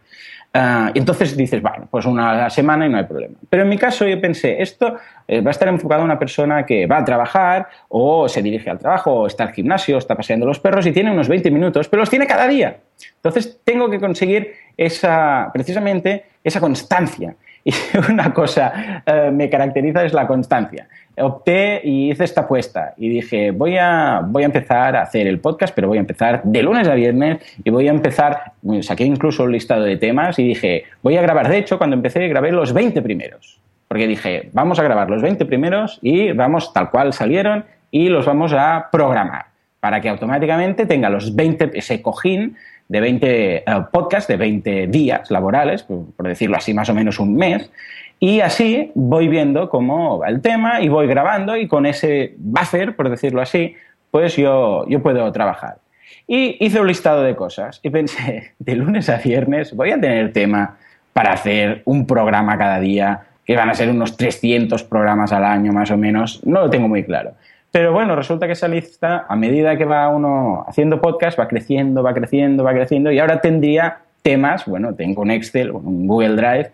Uh, 0.54 0.90
entonces 0.94 1.36
dices, 1.36 1.60
bueno, 1.60 1.86
pues 1.90 2.06
una 2.06 2.48
semana 2.48 2.86
y 2.86 2.88
no 2.88 2.96
hay 2.96 3.04
problema. 3.04 3.34
Pero 3.50 3.64
en 3.64 3.68
mi 3.68 3.76
caso 3.76 4.06
yo 4.06 4.18
pensé, 4.18 4.62
esto 4.62 4.96
eh, 5.28 5.42
va 5.42 5.50
a 5.50 5.52
estar 5.52 5.68
enfocado 5.68 6.00
a 6.00 6.04
una 6.04 6.18
persona 6.18 6.64
que 6.64 6.86
va 6.86 6.98
a 6.98 7.04
trabajar 7.04 7.68
o 7.88 8.26
se 8.26 8.40
dirige 8.40 8.70
al 8.70 8.78
trabajo 8.78 9.12
o 9.12 9.26
está 9.26 9.44
al 9.44 9.52
gimnasio, 9.52 9.98
está 9.98 10.14
paseando 10.14 10.46
los 10.46 10.58
perros 10.58 10.86
y 10.86 10.92
tiene 10.92 11.10
unos 11.10 11.28
20 11.28 11.50
minutos, 11.50 11.88
pero 11.88 12.00
los 12.00 12.08
tiene 12.08 12.26
cada 12.26 12.48
día. 12.48 12.78
Entonces 13.16 13.60
tengo 13.64 13.90
que 13.90 14.00
conseguir 14.00 14.54
esa, 14.78 15.50
precisamente 15.52 16.24
esa 16.42 16.60
constancia 16.60 17.34
y 17.66 17.72
una 18.12 18.32
cosa 18.32 19.02
eh, 19.04 19.30
me 19.32 19.50
caracteriza 19.50 20.04
es 20.04 20.12
la 20.12 20.26
constancia. 20.26 20.86
Opté 21.18 21.80
y 21.82 22.12
hice 22.12 22.22
esta 22.22 22.42
apuesta 22.42 22.94
y 22.96 23.08
dije, 23.08 23.50
voy 23.50 23.76
a, 23.76 24.20
voy 24.24 24.44
a 24.44 24.46
empezar 24.46 24.94
a 24.94 25.02
hacer 25.02 25.26
el 25.26 25.40
podcast, 25.40 25.74
pero 25.74 25.88
voy 25.88 25.96
a 25.96 26.00
empezar 26.00 26.42
de 26.44 26.62
lunes 26.62 26.86
a 26.86 26.94
viernes 26.94 27.38
y 27.64 27.70
voy 27.70 27.88
a 27.88 27.90
empezar, 27.90 28.52
saqué 28.82 29.04
incluso 29.04 29.42
un 29.42 29.52
listado 29.52 29.82
de 29.82 29.96
temas 29.96 30.38
y 30.38 30.46
dije, 30.46 30.84
voy 31.02 31.16
a 31.16 31.22
grabar, 31.22 31.48
de 31.48 31.58
hecho, 31.58 31.76
cuando 31.76 31.96
empecé 31.96 32.28
grabé 32.28 32.52
los 32.52 32.72
20 32.72 33.02
primeros, 33.02 33.58
porque 33.88 34.06
dije, 34.06 34.50
vamos 34.52 34.78
a 34.78 34.84
grabar 34.84 35.10
los 35.10 35.22
20 35.22 35.44
primeros 35.46 35.98
y 36.02 36.32
vamos 36.32 36.72
tal 36.72 36.90
cual 36.90 37.12
salieron 37.14 37.64
y 37.90 38.10
los 38.10 38.26
vamos 38.26 38.52
a 38.52 38.90
programar 38.92 39.46
para 39.80 40.00
que 40.00 40.08
automáticamente 40.08 40.86
tenga 40.86 41.10
los 41.10 41.34
20, 41.34 41.70
ese 41.74 42.02
cojín 42.02 42.56
de 42.88 43.00
20 43.00 43.56
eh, 43.56 43.64
podcasts, 43.90 44.28
de 44.28 44.36
20 44.36 44.86
días 44.88 45.30
laborales, 45.30 45.82
por, 45.82 46.26
decirlo 46.26 46.56
así, 46.56 46.72
más 46.74 46.88
o 46.88 46.94
menos 46.94 47.18
un 47.18 47.34
mes. 47.34 47.70
Y 48.18 48.40
así 48.40 48.92
voy 48.94 49.28
viendo 49.28 49.68
cómo 49.68 50.18
va 50.18 50.28
el 50.28 50.40
tema 50.40 50.80
y 50.80 50.88
voy 50.88 51.06
grabando 51.06 51.56
y 51.56 51.68
con 51.68 51.86
ese 51.86 52.34
buffer, 52.38 52.96
por 52.96 53.10
decirlo 53.10 53.42
así, 53.42 53.74
pues 54.10 54.36
yo, 54.36 54.86
yo 54.88 55.02
puedo 55.02 55.30
trabajar. 55.32 55.78
Y 56.26 56.64
hice 56.64 56.80
un 56.80 56.86
listado 56.86 57.22
de 57.22 57.36
cosas 57.36 57.80
y 57.82 57.90
pensé, 57.90 58.52
de 58.58 58.74
lunes 58.76 59.08
a 59.08 59.18
viernes 59.18 59.74
voy 59.74 59.90
a 59.90 60.00
tener 60.00 60.32
tema 60.32 60.76
para 61.12 61.32
hacer 61.32 61.82
un 61.84 62.06
programa 62.06 62.58
cada 62.58 62.78
día, 62.78 63.22
que 63.44 63.56
van 63.56 63.70
a 63.70 63.74
ser 63.74 63.88
unos 63.90 64.16
300 64.16 64.82
programas 64.84 65.32
al 65.32 65.44
año 65.44 65.72
más 65.72 65.90
o 65.90 65.96
menos, 65.96 66.44
no 66.44 66.60
lo 66.60 66.70
tengo 66.70 66.88
muy 66.88 67.04
claro. 67.04 67.32
Pero 67.70 67.92
bueno, 67.92 68.16
resulta 68.16 68.46
que 68.46 68.52
esa 68.52 68.68
lista, 68.68 69.26
a 69.28 69.36
medida 69.36 69.76
que 69.76 69.84
va 69.84 70.08
uno 70.08 70.64
haciendo 70.66 71.00
podcast, 71.00 71.38
va 71.38 71.48
creciendo, 71.48 72.02
va 72.02 72.14
creciendo, 72.14 72.64
va 72.64 72.72
creciendo, 72.72 73.10
y 73.12 73.18
ahora 73.18 73.40
tendría 73.40 73.98
temas, 74.22 74.64
bueno, 74.66 74.94
tengo 74.94 75.22
un 75.22 75.30
Excel, 75.30 75.70
un 75.70 76.06
Google 76.06 76.36
Drive, 76.36 76.72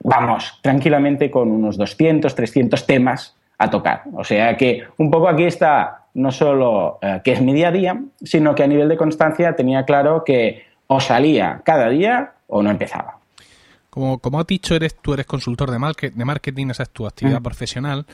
vamos, 0.00 0.58
tranquilamente 0.62 1.30
con 1.30 1.50
unos 1.50 1.76
200, 1.76 2.34
300 2.34 2.86
temas 2.86 3.36
a 3.58 3.70
tocar. 3.70 4.02
O 4.14 4.24
sea 4.24 4.56
que 4.56 4.84
un 4.98 5.10
poco 5.10 5.28
aquí 5.28 5.44
está 5.44 6.04
no 6.14 6.30
solo 6.30 6.98
eh, 7.02 7.20
que 7.24 7.32
es 7.32 7.40
mi 7.40 7.52
día 7.52 7.68
a 7.68 7.72
día, 7.72 8.00
sino 8.22 8.54
que 8.54 8.62
a 8.62 8.66
nivel 8.66 8.88
de 8.88 8.96
constancia 8.96 9.56
tenía 9.56 9.84
claro 9.84 10.24
que 10.24 10.64
o 10.86 11.00
salía 11.00 11.60
cada 11.64 11.88
día 11.88 12.32
o 12.46 12.62
no 12.62 12.70
empezaba. 12.70 13.17
Como, 13.98 14.20
como 14.20 14.38
has 14.38 14.46
dicho, 14.46 14.76
eres, 14.76 14.94
tú 14.94 15.12
eres 15.12 15.26
consultor 15.26 15.72
de, 15.72 16.10
de 16.14 16.24
marketing, 16.24 16.68
esa 16.68 16.84
es 16.84 16.90
tu 16.90 17.04
actividad 17.04 17.40
mm. 17.40 17.42
profesional. 17.42 18.06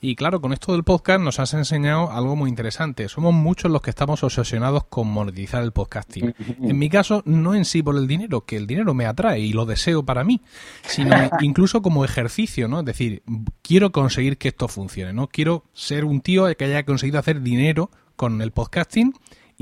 Y 0.00 0.14
claro, 0.14 0.40
con 0.40 0.52
esto 0.52 0.70
del 0.70 0.84
podcast 0.84 1.20
nos 1.20 1.40
has 1.40 1.52
enseñado 1.54 2.12
algo 2.12 2.36
muy 2.36 2.48
interesante. 2.48 3.08
Somos 3.08 3.34
muchos 3.34 3.68
los 3.68 3.82
que 3.82 3.90
estamos 3.90 4.22
obsesionados 4.22 4.84
con 4.84 5.08
monetizar 5.08 5.64
el 5.64 5.72
podcasting. 5.72 6.32
En 6.62 6.78
mi 6.78 6.88
caso, 6.88 7.24
no 7.24 7.56
en 7.56 7.64
sí 7.64 7.82
por 7.82 7.96
el 7.96 8.06
dinero, 8.06 8.42
que 8.44 8.56
el 8.56 8.68
dinero 8.68 8.94
me 8.94 9.04
atrae 9.04 9.40
y 9.40 9.52
lo 9.52 9.66
deseo 9.66 10.04
para 10.04 10.22
mí, 10.22 10.42
sino 10.86 11.10
incluso 11.40 11.82
como 11.82 12.04
ejercicio, 12.04 12.68
¿no? 12.68 12.78
Es 12.78 12.86
decir, 12.86 13.24
quiero 13.62 13.90
conseguir 13.90 14.38
que 14.38 14.46
esto 14.46 14.68
funcione, 14.68 15.12
¿no? 15.12 15.26
Quiero 15.26 15.64
ser 15.72 16.04
un 16.04 16.20
tío 16.20 16.46
que 16.56 16.64
haya 16.66 16.84
conseguido 16.84 17.18
hacer 17.18 17.42
dinero 17.42 17.90
con 18.14 18.40
el 18.42 18.52
podcasting 18.52 19.12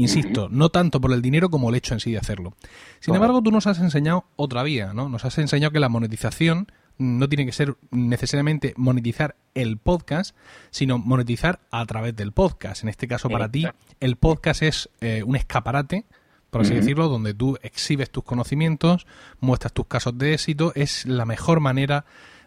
Insisto, 0.00 0.48
no 0.50 0.70
tanto 0.70 1.00
por 1.00 1.12
el 1.12 1.20
dinero 1.20 1.50
como 1.50 1.68
el 1.68 1.76
hecho 1.76 1.94
en 1.94 2.00
sí 2.00 2.12
de 2.12 2.18
hacerlo. 2.18 2.54
Sin 3.00 3.14
embargo, 3.14 3.42
tú 3.42 3.50
nos 3.50 3.66
has 3.66 3.78
enseñado 3.80 4.24
otra 4.36 4.62
vía, 4.62 4.92
¿no? 4.94 5.08
Nos 5.08 5.24
has 5.24 5.36
enseñado 5.38 5.72
que 5.72 5.80
la 5.80 5.88
monetización 5.88 6.68
no 6.96 7.28
tiene 7.28 7.46
que 7.46 7.52
ser 7.52 7.76
necesariamente 7.90 8.74
monetizar 8.76 9.36
el 9.54 9.78
podcast, 9.78 10.34
sino 10.70 10.98
monetizar 10.98 11.60
a 11.70 11.84
través 11.86 12.16
del 12.16 12.32
podcast. 12.32 12.82
En 12.82 12.88
este 12.88 13.08
caso, 13.08 13.28
para 13.28 13.50
ti, 13.50 13.66
el 14.00 14.16
podcast 14.16 14.62
es 14.62 14.90
eh, 15.00 15.22
un 15.22 15.36
escaparate, 15.36 16.04
por 16.50 16.62
así 16.62 16.74
decirlo, 16.74 17.08
donde 17.08 17.32
tú 17.32 17.58
exhibes 17.62 18.10
tus 18.10 18.24
conocimientos, 18.24 19.06
muestras 19.40 19.72
tus 19.72 19.86
casos 19.86 20.16
de 20.18 20.34
éxito. 20.34 20.72
Es 20.74 21.06
la 21.06 21.24
mejor 21.24 21.60
manera 21.60 22.04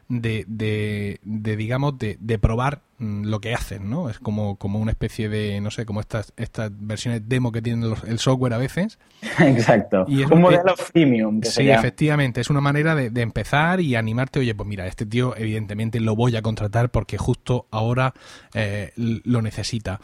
de, 0.09 0.45
de, 0.47 1.19
de 1.23 1.55
digamos, 1.55 1.97
de, 1.97 2.17
de, 2.19 2.39
probar 2.39 2.81
mm, 2.97 3.25
lo 3.25 3.39
que 3.39 3.53
hacen, 3.53 3.89
¿no? 3.89 4.09
Es 4.09 4.19
como, 4.19 4.57
como 4.57 4.79
una 4.79 4.91
especie 4.91 5.29
de, 5.29 5.59
no 5.61 5.71
sé, 5.71 5.85
como 5.85 5.99
estas, 5.99 6.33
estas 6.37 6.71
versiones 6.73 7.27
demo 7.27 7.51
que 7.51 7.61
tiene 7.61 7.93
el 8.07 8.19
software 8.19 8.53
a 8.53 8.57
veces. 8.57 8.99
Exacto. 9.39 10.05
Y 10.07 10.23
es 10.23 10.29
un 10.29 10.41
modelo 10.41 10.75
freemium. 10.75 11.41
sí, 11.43 11.69
efectivamente. 11.69 12.41
Es 12.41 12.49
una 12.49 12.61
manera 12.61 12.95
de, 12.95 13.21
empezar 13.21 13.81
y 13.81 13.95
animarte. 13.95 14.39
Oye, 14.39 14.55
pues 14.55 14.67
mira, 14.67 14.87
este 14.87 15.05
tío 15.05 15.35
evidentemente 15.37 15.99
lo 15.99 16.15
voy 16.15 16.35
a 16.35 16.41
contratar 16.41 16.89
porque 16.89 17.17
justo 17.17 17.67
ahora 17.71 18.13
eh, 18.53 18.91
lo 18.95 19.41
necesita. 19.41 19.99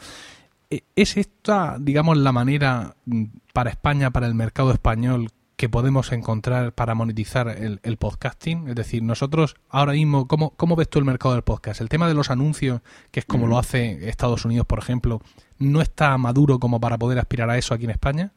E, 0.70 0.84
¿Es 0.96 1.16
esta, 1.16 1.76
digamos, 1.80 2.16
la 2.16 2.32
manera 2.32 2.94
mm, 3.04 3.24
para 3.52 3.70
España, 3.70 4.10
para 4.10 4.26
el 4.26 4.34
mercado 4.34 4.72
español, 4.72 5.30
que 5.60 5.68
podemos 5.68 6.10
encontrar 6.12 6.72
para 6.72 6.94
monetizar 6.94 7.46
el, 7.48 7.96
podcasting? 7.98 8.68
Es 8.68 8.74
decir, 8.74 9.02
nosotros 9.02 9.56
ahora 9.68 9.92
mismo, 9.92 10.26
¿cómo, 10.26 10.54
¿cómo, 10.56 10.74
ves 10.74 10.88
tú 10.88 10.98
el 10.98 11.04
mercado 11.04 11.34
del 11.34 11.42
podcast? 11.42 11.82
El 11.82 11.90
tema 11.90 12.08
de 12.08 12.14
los 12.14 12.30
anuncios, 12.30 12.80
que 13.10 13.20
es 13.20 13.26
como 13.26 13.46
lo 13.46 13.58
hace 13.58 14.08
Estados 14.08 14.46
Unidos, 14.46 14.66
por 14.66 14.78
ejemplo, 14.78 15.20
¿no 15.58 15.82
está 15.82 16.16
maduro 16.16 16.58
como 16.58 16.80
para 16.80 16.96
poder 16.96 17.18
aspirar 17.18 17.50
a 17.50 17.58
eso 17.58 17.74
aquí 17.74 17.84
en 17.84 17.90
España? 17.90 18.30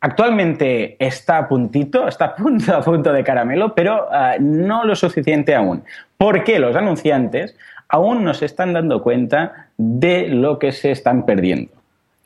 Actualmente 0.00 0.96
está 0.98 1.38
a 1.38 1.48
puntito, 1.48 2.08
está 2.08 2.24
a 2.24 2.34
punto, 2.34 2.74
a 2.74 2.82
punto 2.82 3.12
de 3.12 3.22
caramelo, 3.22 3.72
pero 3.72 4.08
uh, 4.08 4.42
no 4.42 4.84
lo 4.84 4.96
suficiente 4.96 5.54
aún. 5.54 5.84
Porque 6.16 6.58
los 6.58 6.74
anunciantes 6.74 7.56
aún 7.88 8.24
no 8.24 8.34
se 8.34 8.46
están 8.46 8.72
dando 8.72 9.00
cuenta 9.00 9.68
de 9.76 10.26
lo 10.26 10.58
que 10.58 10.72
se 10.72 10.90
están 10.90 11.24
perdiendo. 11.24 11.70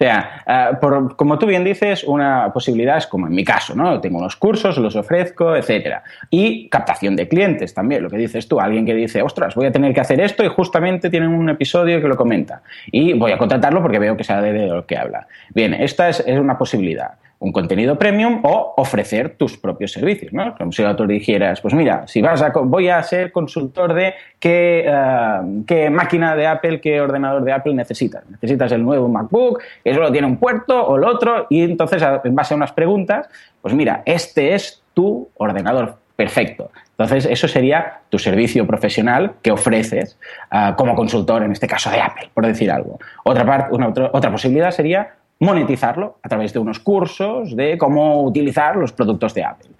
O 0.00 0.04
sea, 0.04 0.44
eh, 0.46 0.76
por, 0.80 1.16
como 1.16 1.40
tú 1.40 1.46
bien 1.46 1.64
dices, 1.64 2.04
una 2.04 2.52
posibilidad 2.52 2.98
es 2.98 3.08
como 3.08 3.26
en 3.26 3.34
mi 3.34 3.44
caso, 3.44 3.74
¿no? 3.74 4.00
Tengo 4.00 4.18
unos 4.18 4.36
cursos, 4.36 4.78
los 4.78 4.94
ofrezco, 4.94 5.56
etcétera. 5.56 6.04
Y 6.30 6.68
captación 6.68 7.16
de 7.16 7.26
clientes 7.26 7.74
también, 7.74 8.04
lo 8.04 8.08
que 8.08 8.16
dices 8.16 8.46
tú, 8.46 8.60
alguien 8.60 8.86
que 8.86 8.94
dice, 8.94 9.22
ostras, 9.22 9.56
voy 9.56 9.66
a 9.66 9.72
tener 9.72 9.92
que 9.92 10.00
hacer 10.00 10.20
esto 10.20 10.44
y 10.44 10.48
justamente 10.48 11.10
tienen 11.10 11.30
un 11.30 11.48
episodio 11.48 12.00
que 12.00 12.06
lo 12.06 12.16
comenta. 12.16 12.62
Y 12.92 13.14
voy 13.14 13.32
a 13.32 13.38
contratarlo 13.38 13.82
porque 13.82 13.98
veo 13.98 14.16
que 14.16 14.22
sabe 14.22 14.52
de 14.52 14.68
lo 14.68 14.86
que 14.86 14.96
habla. 14.96 15.26
Bien, 15.52 15.74
esta 15.74 16.08
es 16.08 16.24
una 16.26 16.56
posibilidad 16.56 17.14
un 17.40 17.52
contenido 17.52 17.96
premium 17.98 18.40
o 18.42 18.74
ofrecer 18.76 19.36
tus 19.36 19.56
propios 19.56 19.92
servicios, 19.92 20.32
¿no? 20.32 20.56
Como 20.56 20.72
si 20.72 20.82
tú 20.96 21.06
dijeras, 21.06 21.60
pues 21.60 21.72
mira, 21.72 22.06
si 22.08 22.20
vas 22.20 22.42
a, 22.42 22.50
voy 22.50 22.88
a 22.88 23.00
ser 23.02 23.30
consultor 23.30 23.94
de 23.94 24.14
qué, 24.40 24.84
eh, 24.86 25.62
qué 25.66 25.88
máquina 25.88 26.34
de 26.34 26.46
Apple, 26.46 26.80
qué 26.80 27.00
ordenador 27.00 27.44
de 27.44 27.52
Apple 27.52 27.74
necesitas. 27.74 28.28
Necesitas 28.28 28.72
el 28.72 28.82
nuevo 28.82 29.08
MacBook, 29.08 29.60
que 29.84 29.94
solo 29.94 30.10
tiene 30.10 30.26
un 30.26 30.36
puerto 30.36 30.84
o 30.84 30.96
el 30.96 31.04
otro, 31.04 31.46
y 31.48 31.62
entonces, 31.62 32.02
en 32.24 32.34
base 32.34 32.54
a 32.54 32.56
unas 32.56 32.72
preguntas, 32.72 33.28
pues 33.62 33.72
mira, 33.72 34.02
este 34.04 34.54
es 34.54 34.82
tu 34.92 35.28
ordenador 35.36 35.96
perfecto. 36.16 36.72
Entonces, 36.90 37.26
eso 37.26 37.46
sería 37.46 38.00
tu 38.08 38.18
servicio 38.18 38.66
profesional 38.66 39.34
que 39.40 39.52
ofreces 39.52 40.18
eh, 40.50 40.72
como 40.76 40.96
consultor, 40.96 41.44
en 41.44 41.52
este 41.52 41.68
caso 41.68 41.88
de 41.90 42.00
Apple, 42.00 42.30
por 42.34 42.44
decir 42.44 42.68
algo. 42.72 42.98
Otra, 43.22 43.46
parte, 43.46 43.72
una, 43.72 43.88
otra, 43.88 44.10
otra 44.12 44.32
posibilidad 44.32 44.72
sería 44.72 45.14
monetizarlo 45.40 46.18
a 46.22 46.28
través 46.28 46.52
de 46.52 46.58
unos 46.58 46.80
cursos 46.80 47.54
de 47.54 47.78
cómo 47.78 48.22
utilizar 48.24 48.76
los 48.76 48.92
productos 48.92 49.34
de 49.34 49.44
Apple. 49.44 49.70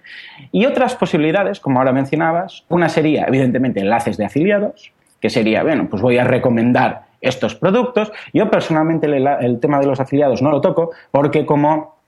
Y 0.51 0.65
otras 0.65 0.95
posibilidades, 0.95 1.59
como 1.59 1.79
ahora 1.79 1.91
mencionabas, 1.91 2.63
una 2.69 2.89
sería, 2.89 3.25
evidentemente, 3.27 3.81
enlaces 3.81 4.17
de 4.17 4.25
afiliados, 4.25 4.91
que 5.19 5.29
sería, 5.29 5.63
bueno, 5.63 5.87
pues 5.89 6.01
voy 6.01 6.17
a 6.17 6.23
recomendar 6.23 7.03
estos 7.21 7.55
productos. 7.55 8.11
Yo 8.33 8.49
personalmente 8.49 9.07
el, 9.07 9.59
tema 9.59 9.79
de 9.79 9.87
los 9.87 9.99
afiliados 9.99 10.41
no 10.41 10.51
lo 10.51 10.61
toco 10.61 10.91
porque 11.11 11.45
como 11.45 11.99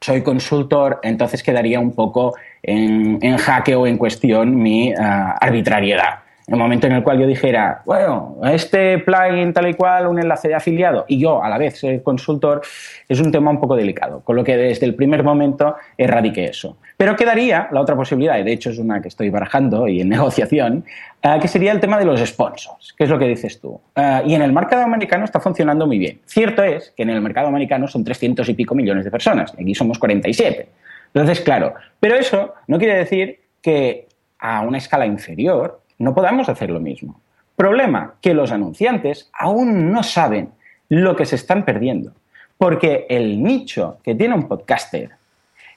soy 0.00 0.22
consultor, 0.22 1.00
entonces 1.02 1.42
quedaría 1.42 1.80
un 1.80 1.92
poco 1.92 2.34
en, 2.62 3.36
jaque 3.38 3.74
o 3.74 3.86
en 3.86 3.98
cuestión 3.98 4.56
mi 4.56 4.92
ah, 4.92 5.36
arbitrariedad 5.40 6.23
el 6.46 6.56
momento 6.56 6.86
en 6.86 6.92
el 6.92 7.02
cual 7.02 7.18
yo 7.18 7.26
dijera, 7.26 7.82
bueno, 7.86 8.36
este 8.44 8.98
plugin 8.98 9.52
tal 9.52 9.68
y 9.68 9.74
cual, 9.74 10.06
un 10.06 10.18
enlace 10.18 10.48
de 10.48 10.54
afiliado, 10.54 11.06
y 11.08 11.18
yo 11.18 11.42
a 11.42 11.48
la 11.48 11.56
vez 11.56 11.78
soy 11.78 12.00
consultor, 12.00 12.60
es 13.08 13.18
un 13.20 13.32
tema 13.32 13.50
un 13.50 13.60
poco 13.60 13.76
delicado, 13.76 14.20
con 14.20 14.36
lo 14.36 14.44
que 14.44 14.56
desde 14.56 14.84
el 14.84 14.94
primer 14.94 15.22
momento 15.22 15.76
erradique 15.96 16.44
eso. 16.44 16.76
Pero 16.98 17.16
quedaría 17.16 17.68
la 17.72 17.80
otra 17.80 17.96
posibilidad, 17.96 18.38
y 18.38 18.42
de 18.42 18.52
hecho 18.52 18.70
es 18.70 18.78
una 18.78 19.00
que 19.00 19.08
estoy 19.08 19.30
barajando 19.30 19.88
y 19.88 20.02
en 20.02 20.08
negociación, 20.10 20.84
eh, 21.22 21.38
que 21.40 21.48
sería 21.48 21.72
el 21.72 21.80
tema 21.80 21.98
de 21.98 22.04
los 22.04 22.20
sponsors, 22.20 22.92
que 22.92 23.04
es 23.04 23.10
lo 23.10 23.18
que 23.18 23.26
dices 23.26 23.58
tú. 23.58 23.80
Eh, 23.96 24.22
y 24.26 24.34
en 24.34 24.42
el 24.42 24.52
mercado 24.52 24.82
americano 24.82 25.24
está 25.24 25.40
funcionando 25.40 25.86
muy 25.86 25.98
bien. 25.98 26.20
Cierto 26.26 26.62
es 26.62 26.92
que 26.94 27.04
en 27.04 27.10
el 27.10 27.22
mercado 27.22 27.48
americano 27.48 27.88
son 27.88 28.04
300 28.04 28.46
y 28.50 28.54
pico 28.54 28.74
millones 28.74 29.04
de 29.04 29.10
personas, 29.10 29.54
aquí 29.58 29.74
somos 29.74 29.98
47. 29.98 30.68
Entonces, 31.14 31.40
claro, 31.40 31.74
pero 32.00 32.16
eso 32.16 32.54
no 32.66 32.78
quiere 32.78 32.96
decir 32.96 33.40
que 33.62 34.08
a 34.38 34.60
una 34.60 34.76
escala 34.76 35.06
inferior 35.06 35.80
no 36.04 36.14
podamos 36.14 36.48
hacer 36.48 36.70
lo 36.70 36.80
mismo. 36.80 37.20
Problema, 37.56 38.14
que 38.20 38.34
los 38.34 38.52
anunciantes 38.52 39.30
aún 39.32 39.90
no 39.90 40.02
saben 40.02 40.50
lo 40.88 41.16
que 41.16 41.24
se 41.24 41.36
están 41.36 41.64
perdiendo. 41.64 42.12
Porque 42.58 43.06
el 43.08 43.42
nicho 43.42 43.98
que 44.04 44.14
tiene 44.14 44.34
un 44.34 44.46
podcaster, 44.46 45.10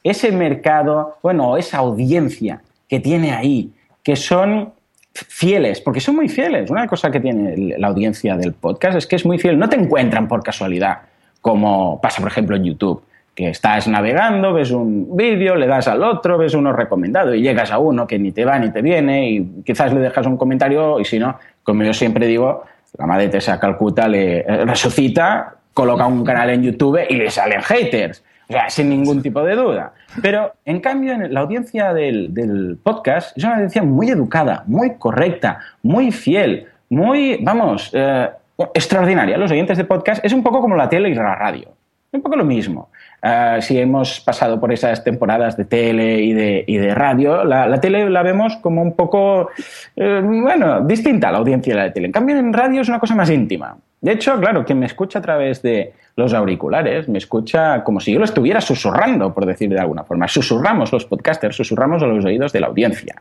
ese 0.04 0.32
mercado, 0.32 1.18
bueno, 1.24 1.58
esa 1.58 1.80
audiencia 1.80 2.62
que 2.88 3.00
tiene 3.00 3.32
ahí, 3.32 3.72
que 4.04 4.16
son 4.16 4.74
fieles, 5.14 5.82
porque 5.82 6.00
son 6.00 6.16
muy 6.16 6.30
fieles. 6.30 6.70
Una 6.70 6.88
cosa 6.88 7.10
que 7.10 7.20
tiene 7.20 7.78
la 7.78 7.88
audiencia 7.88 8.38
del 8.38 8.54
podcast 8.54 8.98
es 8.98 9.08
que 9.08 9.16
es 9.16 9.26
muy 9.26 9.40
fiel. 9.40 9.58
No 9.58 9.70
te 9.70 9.76
encuentran 9.76 10.28
por 10.28 10.44
casualidad, 10.44 11.00
como 11.42 12.00
pasa, 12.02 12.22
por 12.22 12.32
ejemplo, 12.32 12.56
en 12.56 12.66
YouTube 12.66 13.04
que 13.38 13.50
estás 13.50 13.88
navegando, 13.88 14.52
ves 14.52 14.72
un 14.72 15.16
vídeo, 15.16 15.56
le 15.56 15.68
das 15.68 15.88
al 15.88 16.02
otro, 16.02 16.40
ves 16.40 16.56
uno 16.56 16.74
recomendado 16.74 17.36
y 17.36 17.44
llegas 17.44 17.72
a 17.72 17.78
uno 17.78 18.08
que 18.08 18.18
ni 18.18 18.32
te 18.32 18.44
va 18.44 18.58
ni 18.58 18.72
te 18.72 18.82
viene 18.82 19.30
y 19.30 19.62
quizás 19.64 19.94
le 19.94 20.00
dejas 20.00 20.26
un 20.26 20.38
comentario 20.38 21.00
y 21.00 21.06
si 21.06 21.20
no, 21.20 21.38
como 21.62 21.84
yo 21.84 21.94
siempre 21.94 22.26
digo, 22.26 22.64
la 22.98 23.06
madre 23.06 23.28
Teresa 23.28 23.60
Calcuta 23.60 24.08
le 24.08 24.42
resucita, 24.66 25.54
coloca 25.72 26.08
un 26.08 26.24
canal 26.24 26.50
en 26.50 26.64
YouTube 26.64 27.00
y 27.08 27.14
le 27.14 27.30
salen 27.30 27.62
haters. 27.62 28.24
O 28.50 28.54
sea, 28.54 28.72
sin 28.72 28.90
ningún 28.90 29.22
tipo 29.22 29.44
de 29.44 29.56
duda. 29.56 29.94
Pero, 30.20 30.54
en 30.66 30.80
cambio, 30.80 31.16
la 31.30 31.42
audiencia 31.42 31.94
del, 31.94 32.80
podcast 32.82 33.38
es 33.38 33.44
una 33.44 33.56
audiencia 33.56 33.84
muy 33.84 34.10
educada, 34.10 34.64
muy 34.66 34.96
correcta, 34.96 35.60
muy 35.84 36.12
fiel, 36.12 36.66
muy, 36.90 37.38
vamos, 37.44 37.92
eh, 37.94 38.30
extraordinaria. 38.74 39.38
Los 39.38 39.52
oyentes 39.52 39.78
de 39.78 39.84
podcast 39.84 40.26
es 40.26 40.34
un 40.34 40.42
poco 40.42 40.60
como 40.60 40.76
la 40.76 40.90
tele 40.90 41.10
y 41.10 41.14
la 41.14 41.36
radio. 41.36 41.78
Un 42.12 42.22
poco 42.22 42.38
lo 42.38 42.46
mismo. 42.46 42.90
Ah, 43.22 43.58
si 43.62 43.80
hemos 43.80 44.20
pasado 44.20 44.60
por 44.60 44.72
esas 44.72 45.04
temporadas 45.04 45.58
de 45.58 45.66
tele 45.66 46.22
y 46.22 46.34
de, 46.34 46.64
y 46.68 46.78
de 46.78 46.94
radio, 46.94 47.44
la, 47.44 47.80
tele 47.82 48.10
la 48.10 48.22
vemos 48.22 48.58
como 48.58 48.82
un 48.82 48.96
poco, 48.96 49.50
eh, 49.96 50.22
bueno, 50.24 50.82
distinta 50.82 51.30
a 51.30 51.32
la 51.32 51.40
audiencia 51.40 51.76
de 51.76 51.82
la 51.82 51.92
tele. 51.92 52.06
En 52.06 52.12
cambio, 52.12 52.38
en 52.38 52.54
radio 52.54 52.82
es 52.82 52.90
una 52.90 53.00
cosa 53.00 53.16
más 53.16 53.30
íntima. 53.32 53.76
De 54.00 54.12
hecho, 54.12 54.40
claro, 54.40 54.64
quien 54.64 54.78
me 54.78 54.86
escucha 54.86 55.18
a 55.18 55.22
través 55.24 55.64
de 55.64 55.94
los 56.16 56.34
auriculares, 56.34 57.10
me 57.10 57.18
escucha 57.18 57.84
como 57.84 58.00
si 58.00 58.14
yo 58.14 58.20
lo 58.20 58.26
estuviera 58.26 58.62
susurrando, 58.62 59.34
por 59.34 59.48
decir 59.48 59.70
de 59.70 59.80
alguna 59.80 60.04
forma. 60.04 60.28
Susurramos 60.28 60.92
los 60.94 61.06
podcasters, 61.06 61.56
susurramos 61.56 62.04
a 62.04 62.06
los 62.06 62.24
oídos 62.24 62.54
de 62.54 62.60
la 62.60 62.68
audiencia, 62.68 63.16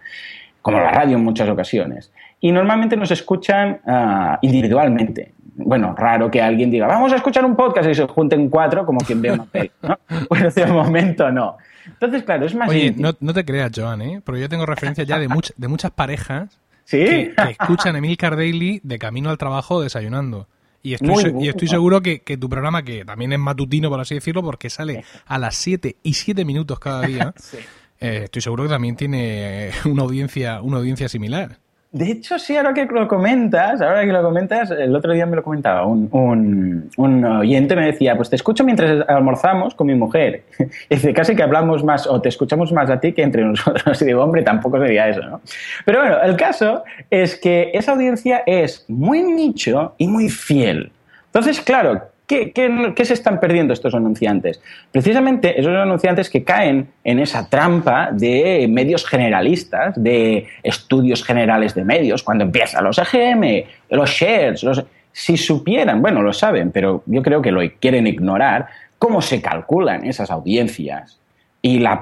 como 0.61 0.79
la 0.79 0.91
radio 0.91 1.17
en 1.17 1.25
muchas 1.25 1.49
ocasiones. 1.49 2.13
Y 2.41 2.53
normalmente 2.53 2.97
nos 2.97 3.11
escuchan 3.11 3.81
ah, 3.87 4.39
individualmente 4.43 5.33
bueno, 5.57 5.95
raro 5.97 6.31
que 6.31 6.43
alguien 6.43 6.71
diga, 6.71 6.87
vamos 6.87 7.13
a 7.13 7.17
escuchar 7.17 7.45
un 7.45 7.57
podcast 7.57 7.89
y 7.89 7.95
se 7.95 8.07
junten 8.07 8.51
cuatro 8.51 8.85
como 8.85 9.01
quien 9.01 9.23
ve 9.23 9.33
una 9.33 9.45
peli, 9.53 9.71
¿no? 9.83 9.99
Bueno, 10.29 10.51
de 10.51 10.67
momento 10.67 11.31
no. 11.31 11.57
Entonces, 11.87 12.25
claro, 12.25 12.47
es 12.47 12.55
más... 12.55 12.69
Oye, 12.69 12.95
no, 12.97 13.15
te 13.15 13.45
creas, 13.45 13.71
Joan, 13.75 14.03
¿eh? 14.03 14.21
Porque 14.23 14.41
yo 14.41 14.49
tengo 14.49 14.67
referencias 14.67 15.07
ya 15.07 15.19
de, 15.19 15.29
de 15.57 15.69
muchas 15.69 15.91
parejas 15.93 16.61
que, 16.89 17.35
escuchan 17.51 17.97
Emilcar 17.97 18.37
Daily 18.37 18.81
de 18.83 18.99
camino 18.99 19.31
al 19.31 19.39
trabajo 19.39 19.81
desayunando. 19.81 20.49
Y 20.83 20.95
estoy, 20.95 21.35
y 21.41 21.49
estoy 21.49 21.67
seguro 21.67 22.01
que, 22.01 22.21
tu 22.39 22.49
programa, 22.49 22.83
que 22.83 23.05
también 23.05 23.33
es 23.33 23.39
matutino, 23.39 23.89
por 23.89 24.01
así 24.01 24.15
decirlo, 24.15 24.43
porque 24.43 24.71
sale 24.71 25.05
a 25.27 25.39
las 25.39 25.57
7 25.57 25.97
y 26.03 26.15
7 26.15 26.45
minutos 26.45 26.79
cada 26.79 27.03
día, 27.03 27.35
eh, 28.01 28.21
estoy 28.25 28.43
seguro 28.43 28.65
que 28.65 28.69
también 28.69 28.95
tiene 28.95 29.71
una 29.85 30.03
audiencia, 30.03 30.61
una 30.61 30.77
audiencia 30.77 31.09
similar. 31.09 31.59
De 31.97 32.11
hecho, 32.11 32.39
sí, 32.39 32.55
ahora 32.55 32.75
que 32.75 32.85
lo 32.85 33.09
comentas, 33.09 33.81
ahora 33.81 34.05
que 34.05 34.13
lo 34.13 34.23
comentas, 34.23 34.71
el 34.71 34.95
otro 34.95 35.15
día 35.15 35.25
me 35.25 35.35
lo 35.35 35.43
comentaba 35.43 35.87
un, 35.87 36.91
un, 36.95 37.25
oyente, 37.25 37.75
me 37.75 37.87
decía, 37.87 38.15
pues 38.17 38.29
te 38.29 38.37
escucho 38.37 38.65
mientras 38.65 39.09
almorzamos 39.09 39.75
con 39.75 39.87
mi 39.87 39.95
mujer. 39.95 40.43
Y 40.59 40.65
dice, 40.97 41.15
casi 41.15 41.35
que 41.35 41.43
hablamos 41.43 41.83
más 41.83 42.07
o 42.07 42.21
te 42.21 42.29
escuchamos 42.29 42.71
más 42.71 42.91
a 42.91 43.01
ti 43.01 43.15
que 43.15 43.23
entre 43.23 43.43
nosotros. 43.43 44.03
Y 44.03 44.05
digo, 44.05 44.23
hombre, 44.23 44.43
tampoco 44.43 44.79
sería 44.79 45.09
eso, 45.09 45.23
¿no? 45.23 45.41
Pero 45.87 46.01
bueno, 46.01 46.21
el 46.23 46.37
caso 46.37 46.85
es 47.09 47.35
que 47.35 47.71
esa 47.73 47.93
audiencia 47.93 48.43
es 48.45 48.85
muy 48.89 49.23
nicho 49.23 49.95
y 49.97 50.07
muy 50.07 50.29
fiel. 50.29 50.93
Entonces, 51.29 51.63
claro, 51.63 52.03
¿Qué, 52.27 52.51
qué, 52.53 53.05
se 53.05 53.15
están 53.15 53.39
perdiendo 53.39 53.73
estos 53.73 53.95
anunciantes? 53.95 54.61
Precisamente 54.91 55.61
esos 55.61 55.73
anunciantes 55.77 56.29
que 56.29 56.43
caen 56.43 56.89
en 57.05 57.21
esa 57.21 57.49
trampa 57.49 58.11
de 58.11 58.67
medios 58.69 59.07
generalistas, 59.07 59.95
de 59.97 60.47
estudios 60.65 61.23
generales 61.23 61.75
de 61.75 61.85
medios, 61.85 62.25
cuando 62.25 62.43
empiezan 62.43 62.83
los 62.83 62.99
EGM, 62.99 63.65
los 63.91 64.11
shares, 64.11 64.65
los... 64.65 64.85
si 65.13 65.37
supieran, 65.37 66.03
bueno, 66.03 66.21
lo 66.21 66.33
saben, 66.33 66.73
pero 66.73 67.05
yo 67.07 67.23
creo 67.23 67.41
que 67.41 67.53
lo 67.53 67.61
quieren 67.79 68.09
ignorar, 68.09 68.67
cómo 68.99 69.23
se 69.23 69.41
calculan 69.41 70.05
esas 70.05 70.31
audiencias 70.31 71.21
y 71.63 71.81
la 71.81 72.01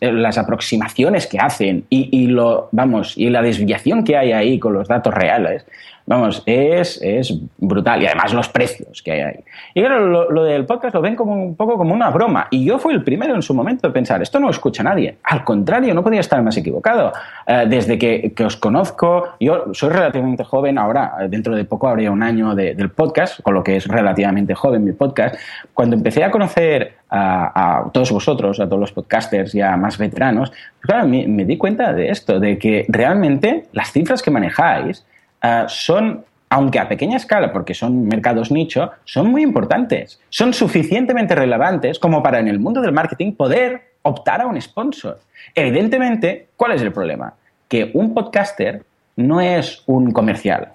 las 0.00 0.38
aproximaciones 0.38 1.26
que 1.26 1.38
hacen 1.38 1.84
y, 1.90 2.28
lo, 2.28 2.68
vamos, 2.72 3.12
y 3.16 3.28
la 3.28 3.42
desviación 3.42 4.04
que 4.04 4.16
hay 4.16 4.32
ahí 4.32 4.58
con 4.58 4.72
los 4.72 4.88
datos 4.88 5.12
reales, 5.12 5.66
Vamos, 6.08 6.40
es, 6.46 7.00
es 7.02 7.34
brutal. 7.58 8.00
Y 8.00 8.06
además 8.06 8.32
los 8.32 8.48
precios 8.48 9.02
que 9.02 9.10
hay 9.10 9.20
ahí. 9.20 9.44
Y 9.74 9.80
claro, 9.80 10.30
lo, 10.30 10.44
del 10.44 10.64
podcast 10.64 10.94
lo 10.94 11.00
ven 11.00 11.16
como 11.16 11.34
un 11.34 11.56
poco 11.56 11.76
como 11.76 11.92
una 11.92 12.10
broma. 12.10 12.46
Y 12.50 12.64
yo 12.64 12.78
fui 12.78 12.94
el 12.94 13.02
primero 13.02 13.34
en 13.34 13.42
su 13.42 13.52
momento 13.54 13.88
de 13.88 13.92
pensar, 13.92 14.22
esto 14.22 14.38
no 14.38 14.46
lo 14.46 14.52
escucha 14.52 14.84
nadie. 14.84 15.18
Al 15.24 15.42
contrario, 15.42 15.92
no 15.94 16.04
podía 16.04 16.20
estar 16.20 16.40
más 16.42 16.56
equivocado. 16.56 17.12
Eh, 17.46 17.64
desde 17.68 17.98
que, 17.98 18.32
que, 18.36 18.44
os 18.44 18.56
conozco, 18.56 19.34
yo 19.40 19.64
soy 19.72 19.90
relativamente 19.90 20.44
joven, 20.44 20.78
ahora 20.78 21.14
dentro 21.28 21.56
de 21.56 21.64
poco 21.64 21.88
habría 21.88 22.12
un 22.12 22.22
año 22.22 22.54
del 22.54 22.90
podcast, 22.90 23.40
con 23.40 23.54
lo 23.54 23.64
que 23.64 23.76
es 23.76 23.88
relativamente 23.88 24.54
joven 24.54 24.84
mi 24.84 24.92
podcast. 24.92 25.34
Cuando 25.74 25.96
empecé 25.96 26.22
a 26.22 26.30
conocer 26.30 26.94
a, 27.10 27.80
a, 27.80 27.90
todos 27.90 28.12
vosotros, 28.12 28.60
a 28.60 28.66
todos 28.66 28.78
los 28.78 28.92
podcasters 28.92 29.52
ya 29.52 29.76
más 29.76 29.98
veteranos, 29.98 30.50
pues 30.50 30.82
claro, 30.82 31.08
me, 31.08 31.26
me, 31.26 31.44
di 31.44 31.56
cuenta 31.56 31.92
de 31.92 32.10
esto, 32.10 32.38
de 32.38 32.58
que 32.58 32.86
realmente 32.88 33.64
las 33.72 33.90
cifras 33.90 34.22
que 34.22 34.30
manejáis 34.30 35.04
eh, 35.42 35.64
son, 35.68 36.24
aunque 36.48 36.78
a 36.78 36.88
pequeña 36.88 37.16
escala, 37.16 37.52
porque 37.52 37.74
son 37.74 38.06
mercados 38.06 38.50
nicho, 38.50 38.90
son 39.04 39.30
muy 39.30 39.42
importantes. 39.42 40.20
Son 40.28 40.52
suficientemente 40.52 41.34
relevantes 41.34 41.98
como 41.98 42.22
para 42.22 42.38
en 42.38 42.48
el 42.48 42.58
mundo 42.58 42.80
del 42.80 42.92
marketing 42.92 43.32
poder 43.32 43.94
optar 44.02 44.40
a 44.40 44.46
un 44.46 44.60
sponsor. 44.60 45.20
Evidentemente, 45.54 46.48
¿cuál 46.56 46.72
es 46.72 46.82
el 46.82 46.92
problema? 46.92 47.34
Que 47.68 47.90
un 47.94 48.14
podcaster 48.14 48.84
no 49.16 49.40
es 49.40 49.82
un 49.86 50.12
comercial. 50.12 50.72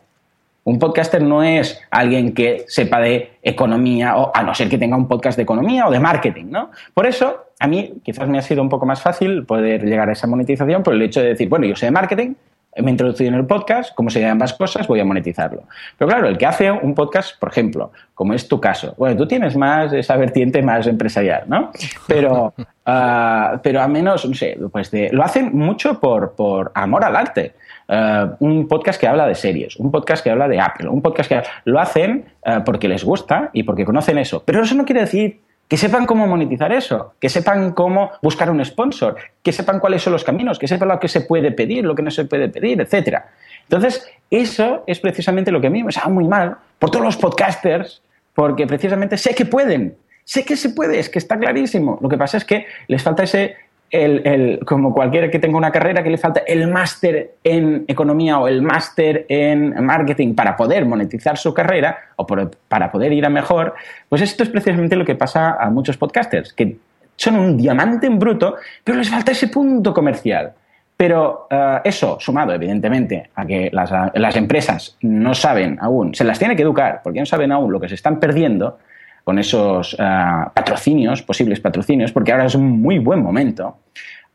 Un 0.63 0.77
podcaster 0.77 1.23
no 1.23 1.41
es 1.41 1.81
alguien 1.89 2.33
que 2.33 2.65
sepa 2.67 2.99
de 2.99 3.31
economía, 3.41 4.15
o 4.17 4.31
a 4.33 4.43
no 4.43 4.53
ser 4.53 4.69
que 4.69 4.77
tenga 4.77 4.95
un 4.95 5.07
podcast 5.07 5.35
de 5.35 5.43
economía 5.43 5.87
o 5.87 5.91
de 5.91 5.99
marketing, 5.99 6.45
¿no? 6.49 6.69
Por 6.93 7.07
eso, 7.07 7.45
a 7.59 7.65
mí 7.65 7.93
quizás 8.03 8.27
me 8.27 8.37
ha 8.37 8.41
sido 8.43 8.61
un 8.61 8.69
poco 8.69 8.85
más 8.85 9.01
fácil 9.01 9.43
poder 9.45 9.83
llegar 9.83 10.09
a 10.09 10.11
esa 10.11 10.27
monetización 10.27 10.83
por 10.83 10.93
el 10.93 11.01
hecho 11.01 11.19
de 11.19 11.29
decir, 11.29 11.49
bueno, 11.49 11.65
yo 11.65 11.75
sé 11.75 11.87
de 11.87 11.91
marketing, 11.91 12.35
me 12.77 12.87
he 12.87 12.91
introducido 12.91 13.29
en 13.29 13.35
el 13.35 13.45
podcast, 13.45 13.93
como 13.93 14.09
se 14.09 14.25
ambas 14.25 14.53
cosas, 14.53 14.87
voy 14.87 14.99
a 14.99 15.05
monetizarlo. 15.05 15.63
Pero 15.97 16.09
claro, 16.09 16.27
el 16.27 16.37
que 16.37 16.45
hace 16.45 16.71
un 16.71 16.95
podcast, 16.95 17.37
por 17.37 17.49
ejemplo, 17.49 17.91
como 18.13 18.33
es 18.33 18.47
tu 18.47 18.61
caso, 18.61 18.93
bueno, 18.97 19.17
tú 19.17 19.27
tienes 19.27 19.57
más 19.57 19.91
esa 19.91 20.15
vertiente 20.15 20.61
más 20.61 20.87
empresarial, 20.87 21.43
¿no? 21.47 21.71
Pero, 22.07 22.53
uh, 22.57 23.57
pero 23.63 23.81
a 23.81 23.87
menos, 23.87 24.25
no 24.25 24.33
sé, 24.33 24.57
pues 24.71 24.89
de, 24.91 25.09
lo 25.11 25.23
hacen 25.23 25.51
mucho 25.53 25.99
por, 25.99 26.33
por 26.33 26.71
amor 26.73 27.03
al 27.03 27.15
arte. 27.15 27.53
Uh, 27.89 28.35
un 28.39 28.69
podcast 28.69 29.01
que 29.01 29.07
habla 29.07 29.27
de 29.27 29.35
series, 29.35 29.75
un 29.75 29.91
podcast 29.91 30.23
que 30.23 30.29
habla 30.29 30.47
de 30.47 30.61
Apple, 30.61 30.87
un 30.87 31.01
podcast 31.01 31.27
que 31.27 31.41
lo 31.65 31.77
hacen 31.77 32.23
uh, 32.45 32.63
porque 32.63 32.87
les 32.87 33.03
gusta 33.03 33.49
y 33.51 33.63
porque 33.63 33.83
conocen 33.83 34.17
eso. 34.17 34.43
Pero 34.45 34.63
eso 34.63 34.75
no 34.75 34.85
quiere 34.85 35.01
decir 35.01 35.41
que 35.71 35.77
sepan 35.77 36.05
cómo 36.05 36.27
monetizar 36.27 36.69
eso, 36.73 37.13
que 37.17 37.29
sepan 37.29 37.71
cómo 37.71 38.11
buscar 38.21 38.51
un 38.51 38.59
sponsor, 38.65 39.15
que 39.41 39.53
sepan 39.53 39.79
cuáles 39.79 40.01
son 40.01 40.11
los 40.11 40.25
caminos, 40.25 40.59
que 40.59 40.67
sepan 40.67 40.89
lo 40.89 40.99
que 40.99 41.07
se 41.07 41.21
puede 41.21 41.53
pedir, 41.53 41.85
lo 41.85 41.95
que 41.95 42.01
no 42.01 42.11
se 42.11 42.25
puede 42.25 42.49
pedir, 42.49 42.81
etc. 42.81 43.19
Entonces, 43.63 44.05
eso 44.29 44.83
es 44.85 44.99
precisamente 44.99 45.49
lo 45.49 45.61
que 45.61 45.67
a 45.67 45.69
mí 45.69 45.81
me 45.81 45.93
sabe 45.93 46.11
muy 46.11 46.27
mal 46.27 46.57
por 46.77 46.91
todos 46.91 47.05
los 47.05 47.15
podcasters, 47.15 48.01
porque 48.33 48.67
precisamente 48.67 49.15
sé 49.15 49.33
que 49.33 49.45
pueden, 49.45 49.95
sé 50.25 50.43
que 50.43 50.57
se 50.57 50.71
puede, 50.71 50.99
es 50.99 51.07
que 51.07 51.19
está 51.19 51.39
clarísimo. 51.39 51.97
Lo 52.01 52.09
que 52.09 52.17
pasa 52.17 52.35
es 52.35 52.43
que 52.43 52.65
les 52.89 53.01
falta 53.01 53.23
ese 53.23 53.55
el, 53.91 54.59
como 54.65 54.93
cualquiera 54.93 55.29
que 55.29 55.39
tenga 55.39 55.57
una 55.57 55.71
carrera 55.71 56.01
que 56.01 56.09
le 56.09 56.17
falta 56.17 56.41
el 56.47 56.67
máster 56.67 57.35
en 57.43 57.83
economía 57.87 58.39
o 58.39 58.47
el 58.47 58.61
máster 58.61 59.25
en 59.27 59.83
marketing 59.83 60.33
para 60.33 60.55
poder 60.55 60.85
monetizar 60.85 61.37
su 61.37 61.53
carrera 61.53 61.97
o 62.15 62.25
para 62.25 62.91
poder 62.91 63.11
ir 63.11 63.25
a 63.25 63.29
mejor, 63.29 63.73
pues 64.07 64.21
esto 64.21 64.43
es 64.43 64.49
precisamente 64.49 64.95
lo 64.95 65.05
que 65.05 65.15
pasa 65.15 65.57
a 65.59 65.69
muchos 65.69 65.97
podcasters, 65.97 66.53
que 66.53 66.77
son 67.17 67.35
un 67.35 67.57
diamante 67.57 68.07
en 68.07 68.17
bruto, 68.17 68.55
pero 68.83 68.97
les 68.97 69.09
falta 69.09 69.31
ese 69.31 69.47
punto 69.47 69.93
comercial. 69.93 70.53
Pero 70.95 71.47
eh, 71.49 71.79
eso, 71.83 72.17
sumado 72.19 72.53
evidentemente 72.53 73.29
a 73.35 73.45
que 73.45 73.69
las, 73.73 73.91
las 74.13 74.35
empresas 74.35 74.97
no 75.01 75.33
saben 75.33 75.77
aún, 75.81 76.15
se 76.15 76.23
las 76.23 76.39
tiene 76.39 76.55
que 76.55 76.61
educar, 76.61 77.01
porque 77.03 77.19
no 77.19 77.25
saben 77.25 77.51
aún 77.51 77.71
lo 77.71 77.79
que 77.79 77.89
se 77.89 77.95
están 77.95 78.19
perdiendo, 78.19 78.77
con 79.23 79.39
esos 79.39 79.95
ah, 79.99 80.51
patrocinios, 80.53 81.21
posibles 81.21 81.59
patrocinios, 81.59 82.11
porque 82.11 82.31
ahora 82.31 82.45
es 82.45 82.55
un 82.55 82.81
muy 82.81 82.99
buen 82.99 83.21
momento, 83.21 83.77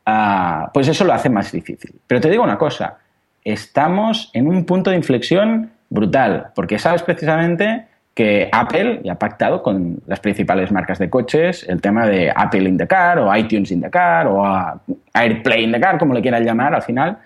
ah, 0.05 0.69
pues 0.73 0.87
eso 0.87 1.03
lo 1.03 1.13
hace 1.13 1.29
más 1.29 1.51
difícil. 1.51 1.93
Pero 2.07 2.21
te 2.21 2.29
digo 2.29 2.43
una 2.43 2.57
cosa, 2.57 2.97
estamos 3.43 4.29
en 4.33 4.47
un 4.47 4.65
punto 4.65 4.89
de 4.89 4.97
inflexión 4.97 5.71
brutal, 5.89 6.47
porque 6.55 6.79
sabes 6.79 7.03
precisamente 7.03 7.85
que 8.13 8.49
Apple 8.51 9.01
ya 9.03 9.13
ha 9.13 9.19
pactado 9.19 9.61
con 9.61 10.01
las 10.07 10.19
principales 10.19 10.71
marcas 10.71 10.97
de 10.97 11.07
coches 11.07 11.63
el 11.69 11.81
tema 11.81 12.07
de 12.07 12.33
Apple 12.35 12.67
in 12.67 12.77
the 12.77 12.87
car 12.87 13.19
o 13.19 13.35
iTunes 13.35 13.69
in 13.69 13.79
the 13.79 13.91
car 13.91 14.25
o 14.25 14.43
AirPlay 15.13 15.63
in 15.63 15.71
the 15.71 15.79
car, 15.79 15.99
como 15.99 16.15
le 16.15 16.21
quieran 16.21 16.43
llamar 16.43 16.73
al 16.73 16.81
final, 16.81 17.19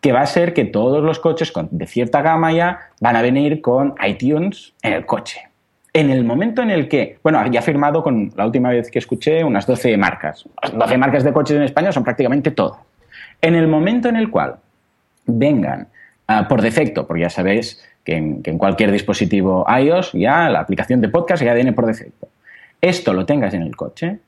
que 0.00 0.12
va 0.12 0.20
a 0.20 0.26
ser 0.26 0.54
que 0.54 0.64
todos 0.64 1.02
los 1.02 1.18
coches 1.18 1.52
de 1.70 1.86
cierta 1.86 2.22
gama 2.22 2.52
ya 2.52 2.78
van 3.00 3.16
a 3.16 3.22
venir 3.22 3.60
con 3.60 3.96
iTunes 4.06 4.72
en 4.82 4.92
el 4.92 5.04
coche 5.04 5.48
en 5.96 6.10
el 6.10 6.24
momento 6.24 6.60
en 6.60 6.70
el 6.70 6.88
que, 6.88 7.18
bueno, 7.22 7.42
ya 7.50 7.60
ha 7.60 7.62
firmado 7.62 8.02
con 8.02 8.30
la 8.36 8.44
última 8.44 8.68
vez 8.68 8.90
que 8.90 8.98
escuché 8.98 9.42
unas 9.42 9.66
12 9.66 9.96
marcas. 9.96 10.46
12 10.70 10.98
marcas 10.98 11.24
de 11.24 11.32
coches 11.32 11.56
en 11.56 11.62
España 11.62 11.90
son 11.90 12.04
prácticamente 12.04 12.50
todo. 12.50 12.80
En 13.40 13.54
el 13.54 13.66
momento 13.66 14.10
en 14.10 14.16
el 14.16 14.30
cual 14.30 14.56
vengan 15.24 15.88
ah, 16.28 16.46
por 16.48 16.60
defecto, 16.60 17.06
porque 17.06 17.22
ya 17.22 17.30
sabéis 17.30 17.82
que 18.04 18.14
en, 18.14 18.58
cualquier 18.58 18.92
dispositivo 18.92 19.64
iOS 19.68 20.12
ya 20.12 20.50
la 20.50 20.60
aplicación 20.60 21.00
de 21.00 21.08
podcast 21.08 21.42
ya 21.42 21.54
viene 21.54 21.72
por 21.72 21.86
defecto, 21.86 22.28
esto 22.82 23.14
lo 23.14 23.24
tengas 23.24 23.54
en 23.54 23.62
el 23.62 23.74
coche, 23.74 24.18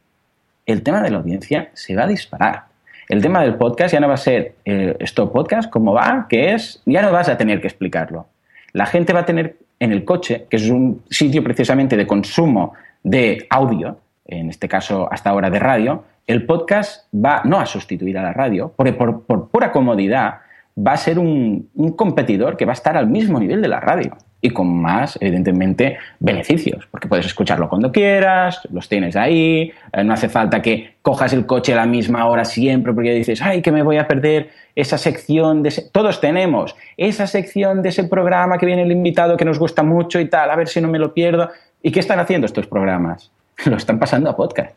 el 0.64 0.82
tema 0.82 1.02
de 1.02 1.10
la 1.10 1.18
audiencia 1.18 1.68
se 1.74 1.94
va 1.94 2.04
a 2.04 2.06
disparar. 2.06 2.64
El 3.10 3.20
tema 3.20 3.42
del 3.42 3.56
podcast 3.56 3.92
ya 3.92 4.00
no 4.00 4.08
va 4.08 4.14
a 4.14 4.18
ser 4.18 4.54
eh, 4.64 4.96
esto 5.00 5.30
podcast 5.30 5.68
como 5.68 5.92
va, 5.92 6.26
que 6.30 6.54
es, 6.54 6.80
ya 6.86 7.02
no 7.02 7.12
vas 7.12 7.28
a 7.28 7.36
tener 7.36 7.60
que 7.60 7.66
explicarlo. 7.66 8.26
La 8.72 8.86
gente 8.86 9.12
va 9.12 9.20
a 9.20 9.26
tener 9.26 9.56
en 9.80 9.92
el 9.92 10.04
coche, 10.04 10.46
que 10.50 10.56
es 10.56 10.68
un 10.68 11.02
sitio 11.08 11.42
precisamente 11.42 11.96
de 11.96 12.06
consumo 12.06 12.74
de 13.02 13.46
audio, 13.50 13.98
en 14.26 14.50
este 14.50 14.68
caso 14.68 15.08
hasta 15.10 15.30
ahora 15.30 15.50
de 15.50 15.58
radio, 15.58 16.04
el 16.26 16.44
podcast 16.44 17.12
va 17.14 17.42
no 17.44 17.58
a 17.58 17.66
sustituir 17.66 18.18
a 18.18 18.22
la 18.22 18.32
radio, 18.32 18.72
porque 18.76 18.92
por, 18.92 19.48
pura 19.48 19.72
comodidad 19.72 20.40
va 20.76 20.92
a 20.92 20.96
ser 20.96 21.18
un, 21.18 21.70
competidor 21.96 22.56
que 22.56 22.66
va 22.66 22.72
a 22.72 22.74
estar 22.74 22.96
al 22.96 23.06
mismo 23.06 23.40
nivel 23.40 23.62
de 23.62 23.68
la 23.68 23.80
radio 23.80 24.16
y 24.40 24.50
con 24.50 24.68
más, 24.68 25.18
evidentemente, 25.20 25.98
beneficios, 26.20 26.86
porque 26.90 27.08
puedes 27.08 27.26
escucharlo 27.26 27.68
cuando 27.68 27.90
quieras, 27.90 28.60
los 28.70 28.88
tienes 28.88 29.16
ahí, 29.16 29.72
eh, 29.92 30.04
no 30.04 30.12
hace 30.12 30.28
falta 30.28 30.62
que 30.62 30.94
cojas 31.02 31.32
el 31.32 31.44
coche 31.44 31.72
a 31.72 31.76
la 31.76 31.86
misma 31.86 32.26
hora 32.26 32.44
siempre 32.44 32.92
porque 32.92 33.12
dices, 33.12 33.42
ay, 33.42 33.62
que 33.62 33.72
me 33.72 33.82
voy 33.82 33.96
a 33.96 34.06
perder 34.06 34.50
esa 34.76 34.96
sección 34.96 35.62
de 35.62 35.70
ese... 35.70 35.90
Todos 35.90 36.20
tenemos 36.20 36.76
esa 36.96 37.26
sección 37.26 37.82
de 37.82 37.88
ese 37.88 38.04
programa 38.04 38.58
que 38.58 38.66
viene 38.66 38.82
el 38.82 38.92
invitado 38.92 39.36
que 39.36 39.44
nos 39.44 39.58
gusta 39.58 39.82
mucho 39.82 40.20
y 40.20 40.28
tal, 40.28 40.50
a 40.50 40.56
ver 40.56 40.68
si 40.68 40.80
no 40.80 40.88
me 40.88 40.98
lo 40.98 41.12
pierdo. 41.12 41.50
¿Y 41.82 41.90
qué 41.90 42.00
están 42.00 42.20
haciendo 42.20 42.46
estos 42.46 42.66
programas? 42.66 43.30
Lo 43.64 43.76
están 43.76 43.98
pasando 43.98 44.30
a 44.30 44.36
podcast. 44.36 44.74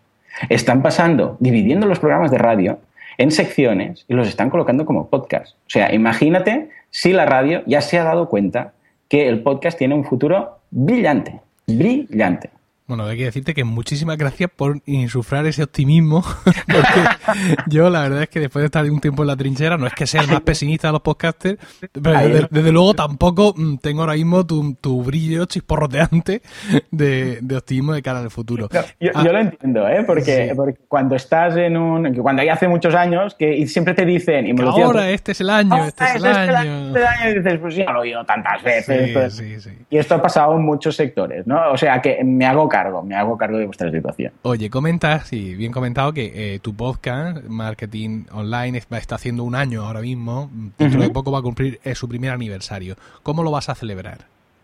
Están 0.50 0.82
pasando, 0.82 1.38
dividiendo 1.40 1.86
los 1.86 2.00
programas 2.00 2.32
de 2.32 2.38
radio 2.38 2.80
en 3.18 3.30
secciones 3.30 4.06
y 4.08 4.14
los 4.14 4.28
están 4.28 4.50
colocando 4.50 4.86
como 4.86 5.08
podcast. 5.08 5.56
O 5.56 5.70
sea, 5.70 5.94
imagínate 5.94 6.70
si 6.90 7.14
la 7.14 7.26
radio 7.26 7.62
ya 7.68 7.82
se 7.82 8.00
ha 8.00 8.04
dado 8.04 8.30
cuenta 8.30 8.74
que 9.12 9.28
el 9.28 9.44
podcast 9.44 9.78
tiene 9.78 9.94
un 9.94 10.06
futuro 10.06 10.60
brillante, 10.70 11.42
brillante. 11.68 12.50
Bueno, 12.92 13.06
hay 13.06 13.18
que 13.18 13.24
decirte 13.24 13.54
que 13.54 13.64
muchísimas 13.64 14.18
gracias 14.18 14.52
por 14.54 14.82
insuflar 14.86 15.46
ese 15.46 15.64
optimismo, 15.64 16.26
porque 16.46 17.40
yo 17.68 17.90
la 17.90 18.02
verdad 18.02 18.24
es 18.24 18.28
que 18.28 18.42
después 18.42 18.64
de 18.64 18.66
estar 18.66 18.84
un 18.84 19.00
tiempo 19.00 19.24
en 19.24 19.28
la 19.28 19.38
trinchera, 19.38 19.78
no 19.78 19.88
es 19.88 19.94
que 19.94 20.06
sea 20.06 20.20
el 20.20 20.28
más 20.28 20.42
pesimista 20.42 20.90
de 20.90 20.92
los 20.92 21.02
podcasters, 21.02 21.58
pero 21.94 22.20
desde, 22.50 22.72
luego 22.74 22.94
tampoco 22.94 23.54
mm, 23.56 23.78
tengo 23.78 24.02
ahora 24.02 24.16
mismo 24.16 24.46
tu, 24.46 24.76
tu 24.76 25.02
brillo 25.04 25.46
chisporroteante 25.46 26.42
de, 26.92 27.40
de, 27.42 27.56
optimismo 27.56 27.94
de 27.94 28.02
cara 28.02 28.20
al 28.20 28.30
futuro. 28.30 28.68
yo, 29.00 29.12
ah. 29.16 29.24
lo 29.24 29.40
entiendo, 29.40 29.88
¿eh? 29.88 30.04
Porque, 30.06 30.52
porque, 30.54 30.78
cuando 30.90 31.16
estás 31.16 31.56
en 31.56 31.78
un... 31.78 32.14
cuando 32.16 32.44
ya 32.44 32.56
hace 32.56 32.68
muchos 32.68 32.94
años, 32.94 33.36
que 33.36 33.66
siempre 33.68 33.94
te 33.94 34.06
dicen... 34.06 34.48
Y 34.48 34.54
me 34.54 34.64
lo 34.64 34.72
ahora, 34.72 35.10
este 35.12 35.32
es 35.32 35.40
el 35.40 35.50
año, 35.50 35.86
este 35.86 36.04
es 36.04 36.16
el 36.16 36.26
este 36.26 36.38
año. 36.38 36.88
Este 36.88 37.06
año 37.06 37.30
y 37.30 37.36
dices, 37.36 37.58
pues 37.58 37.74
ya 37.74 37.86
lo 37.86 38.00
he 38.00 38.02
oído 38.02 38.26
tantas 38.26 38.62
veces. 38.62 39.12
Pues". 39.14 39.70
y 39.90 39.98
esto 39.98 40.16
ha 40.16 40.22
pasado 40.22 40.58
en 40.58 40.64
muchos 40.64 40.94
sectores, 40.94 41.48
¿no? 41.48 41.72
O 41.72 41.78
sea, 41.78 42.02
que 42.02 42.22
me 42.26 42.46
hago 42.46 42.68
cargo 42.84 43.02
me 43.04 43.16
hago 43.16 43.38
cargo 43.38 43.58
de 43.58 43.66
vuestra 43.66 43.92
situación. 43.92 44.34
Oye, 44.44 44.70
comentas, 44.70 45.32
y 45.34 45.56
bien 45.56 45.72
comentado, 45.72 46.14
que 46.14 46.56
eh, 46.56 46.60
tu 46.60 46.76
podcast, 46.76 47.44
Marketing 47.48 48.26
Online, 48.32 48.78
está 48.78 49.16
haciendo 49.16 49.44
un 49.44 49.56
año 49.56 49.84
ahora 49.84 50.02
mismo, 50.02 50.50
dentro 50.78 51.02
de 51.02 51.10
poco 51.10 51.32
va 51.32 51.40
a 51.40 51.42
cumplir 51.42 51.80
eh, 51.84 51.96
su 51.96 52.08
primer 52.08 52.32
aniversario. 52.32 52.96
¿Cómo 53.24 53.44
lo 53.44 53.52
vas 53.52 53.70
a 53.70 53.76
celebrar? 53.76 54.20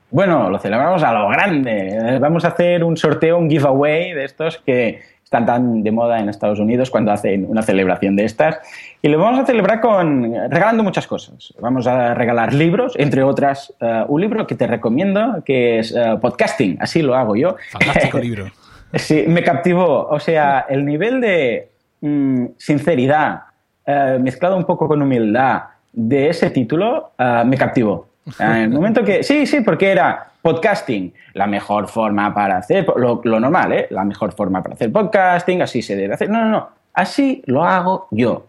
Bueno, 0.09 0.49
lo 0.49 0.57
celebramos 0.57 1.03
a 1.03 1.11
lo 1.11 1.27
grande. 1.27 2.17
Vamos 2.21 2.45
a 2.45 2.49
hacer 2.49 2.83
un 2.83 2.95
sorteo, 2.95 3.37
un 3.37 3.49
giveaway 3.49 4.13
de 4.13 4.23
estos 4.23 4.57
que 4.57 5.01
están 5.27 5.45
tan 5.45 5.83
de 5.83 5.91
moda 5.91 6.19
en 6.19 6.29
Estados 6.29 6.57
Unidos 6.57 6.89
cuando 6.89 7.11
hacen 7.11 7.45
una 7.49 7.61
celebración 7.61 8.15
de 8.15 8.23
estas. 8.23 8.59
Y 9.01 9.09
lo 9.09 9.19
vamos 9.19 9.41
a 9.41 9.45
celebrar 9.45 9.81
con 9.81 10.33
regalando 10.49 10.83
muchas 10.83 11.05
cosas. 11.05 11.53
Vamos 11.59 11.85
a 11.85 12.13
regalar 12.13 12.53
libros, 12.53 12.93
entre 12.97 13.23
otras, 13.23 13.73
eh, 13.81 14.05
un 14.07 14.21
libro 14.21 14.47
que 14.47 14.55
te 14.55 14.65
recomiendo, 14.67 15.43
que 15.45 15.79
es 15.79 15.93
eh, 15.93 16.17
Podcasting. 16.21 16.77
Así 16.79 17.01
lo 17.01 17.13
hago 17.13 17.35
yo. 17.35 17.57
Fantástico 17.71 18.19
libro. 18.19 18.45
sí, 18.93 19.25
me 19.27 19.43
captivó. 19.43 20.07
O 20.07 20.17
sea, 20.17 20.65
el 20.69 20.85
nivel 20.85 21.19
de 21.19 21.71
mm, 21.99 22.45
sinceridad 22.57 23.41
eh, 23.85 24.17
mezclado 24.21 24.55
un 24.55 24.63
poco 24.63 24.87
con 24.87 25.01
humildad 25.01 25.63
de 25.91 26.29
ese 26.29 26.51
título 26.51 27.11
me 27.17 27.57
captivó. 27.57 28.07
En 28.39 28.51
el 28.51 28.69
momento 28.69 29.03
que. 29.03 29.23
Sí, 29.23 29.45
sí, 29.45 29.59
porque 29.59 29.91
era 29.91 30.27
podcasting, 30.47 31.13
la 31.33 31.45
mejor 31.45 31.89
forma 31.89 32.33
para 32.33 32.57
hacer. 32.57 32.87
Lo, 32.95 33.21
normal, 33.21 33.73
¿eh? 33.73 33.87
La 33.89 34.05
mejor 34.05 34.31
forma 34.31 34.63
para 34.63 34.75
hacer 34.75 34.89
podcasting, 34.93 35.61
así 35.61 35.81
se 35.81 35.97
debe 35.97 36.13
hacer. 36.13 36.29
No, 36.29 36.39
no, 36.39 36.49
no. 36.49 36.69
Así 36.93 37.43
lo 37.47 37.65
hago 37.65 38.07
yo 38.11 38.45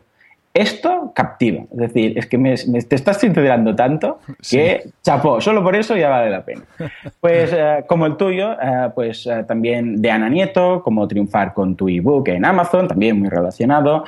esto 0.55 1.13
captiva. 1.15 1.65
Es 1.71 1.77
decir, 1.77 2.19
es 2.19 2.27
que 2.27 2.39
me, 2.39 2.55
te 2.57 2.97
estás 2.97 3.21
sincerando 3.21 3.77
tanto 3.77 4.19
que 4.51 4.89
chapó, 5.03 5.41
solo 5.41 5.63
por 5.63 5.77
eso 5.77 5.97
ya 5.97 6.09
vale 6.09 6.31
la 6.31 6.45
pena. 6.45 6.63
Pues 7.21 7.53
eh, 7.53 7.85
como 7.87 8.07
el 8.07 8.17
tuyo, 8.17 8.53
eh, 8.53 8.91
pues 8.95 9.27
eh, 9.27 9.45
también 9.47 10.01
de 10.01 10.11
Ana 10.11 10.29
Nieto, 10.29 10.83
como 10.83 11.07
triunfar 11.09 11.53
con 11.53 11.75
tu 11.75 11.89
ebook 11.89 12.29
en 12.29 12.45
Amazon, 12.45 12.87
también 12.87 13.19
muy 13.19 13.29
relacionado 13.29 14.05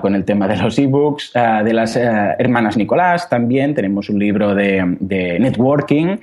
con 0.00 0.14
el 0.14 0.24
tema 0.24 0.48
de 0.48 0.56
los 0.56 0.78
ebooks, 0.78 1.32
de 1.32 1.72
las 1.72 1.96
hermanas 1.96 2.76
Nicolás, 2.76 3.28
también 3.28 3.74
tenemos 3.74 4.08
un 4.08 4.18
libro 4.18 4.54
de, 4.54 4.96
de 5.00 5.38
networking 5.38 6.16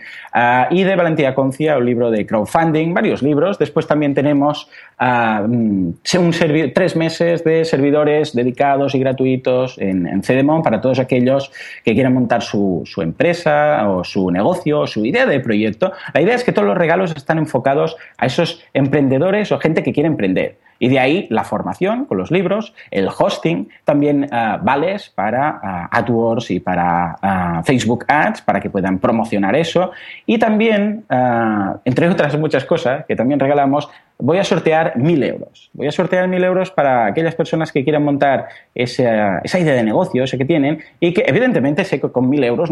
y 0.70 0.84
de 0.84 0.96
Valentía 0.96 1.34
Concia, 1.34 1.78
un 1.78 1.86
libro 1.86 2.12
de 2.12 2.26
crowdfunding, 2.26 2.94
varios 2.94 3.22
libros. 3.22 3.58
Después 3.58 3.88
también 3.88 4.14
tenemos 4.14 4.70
mm, 5.00 5.90
un 6.18 6.34
tres 6.74 6.96
meses 6.96 7.44
de 7.44 7.66
servidores 7.66 8.34
dedicados 8.34 8.94
y 8.96 9.00
gratuitos 9.00 9.39
en, 9.78 10.08
en 10.08 10.24
Cedemon 10.24 10.62
para 10.62 10.82
todos 10.82 11.00
aquellos 11.00 11.52
que 11.84 11.94
quieran 11.94 12.14
montar 12.14 12.42
su, 12.42 12.84
empresa 12.98 13.90
o 13.90 14.04
su 14.04 14.30
negocio 14.32 14.82
o 14.82 14.88
su 14.88 15.06
idea 15.06 15.26
de 15.26 15.40
proyecto. 15.40 15.92
La 16.14 16.22
idea 16.22 16.36
es 16.36 16.44
que 16.44 16.52
todos 16.52 16.68
los 16.68 16.78
regalos 16.78 17.14
están 17.16 17.38
enfocados 17.38 17.98
a 18.18 18.26
esos 18.26 18.64
emprendedores 18.74 19.52
o 19.52 19.60
gente 19.60 19.84
que 19.84 19.94
quiere 19.94 20.08
emprender. 20.08 20.58
Y 20.82 20.88
de 20.88 20.98
ahí 20.98 21.28
la 21.30 21.44
formación 21.44 22.06
con 22.06 22.18
los 22.18 22.32
libros, 22.32 22.74
el 22.90 23.10
hosting, 23.10 23.68
también 23.84 24.24
uh, 24.24 24.64
vales 24.64 25.10
para 25.10 25.60
uh, 25.62 25.96
AdWords 25.98 26.52
y 26.52 26.62
para 26.62 27.18
uh, 27.22 27.64
Facebook 27.64 28.06
Ads, 28.08 28.42
para 28.44 28.62
que 28.62 28.70
puedan 28.70 28.98
promocionar 29.00 29.58
eso. 29.58 29.92
Y 30.26 30.38
también, 30.38 31.04
entre 31.84 32.10
otras 32.10 32.38
muchas 32.40 32.64
cosas 32.64 33.06
que 33.06 33.16
también 33.16 33.42
regalamos, 33.42 33.90
voy 34.20 34.38
a 34.38 34.44
sortear 34.44 34.98
mil 34.98 35.24
euros. 35.24 35.70
Voy 35.74 35.88
a 35.88 35.92
sortear 35.92 36.28
mil 36.28 36.44
euros 36.44 36.72
para 36.72 37.06
aquellas 37.06 37.36
personas 37.36 37.72
que 37.72 37.84
quieran 37.84 38.04
montar 38.04 38.48
esa, 38.76 39.40
esa, 39.40 39.60
idea 39.60 39.74
de 39.74 39.84
negocio, 39.84 40.24
ese 40.24 40.38
que 40.38 40.46
tienen, 40.46 40.80
y 41.00 41.14
que 41.14 41.24
evidentemente 41.26 41.86
sé 41.86 42.00
que 42.00 42.12
con 42.12 42.30
mil 42.30 42.44
euros 42.44 42.70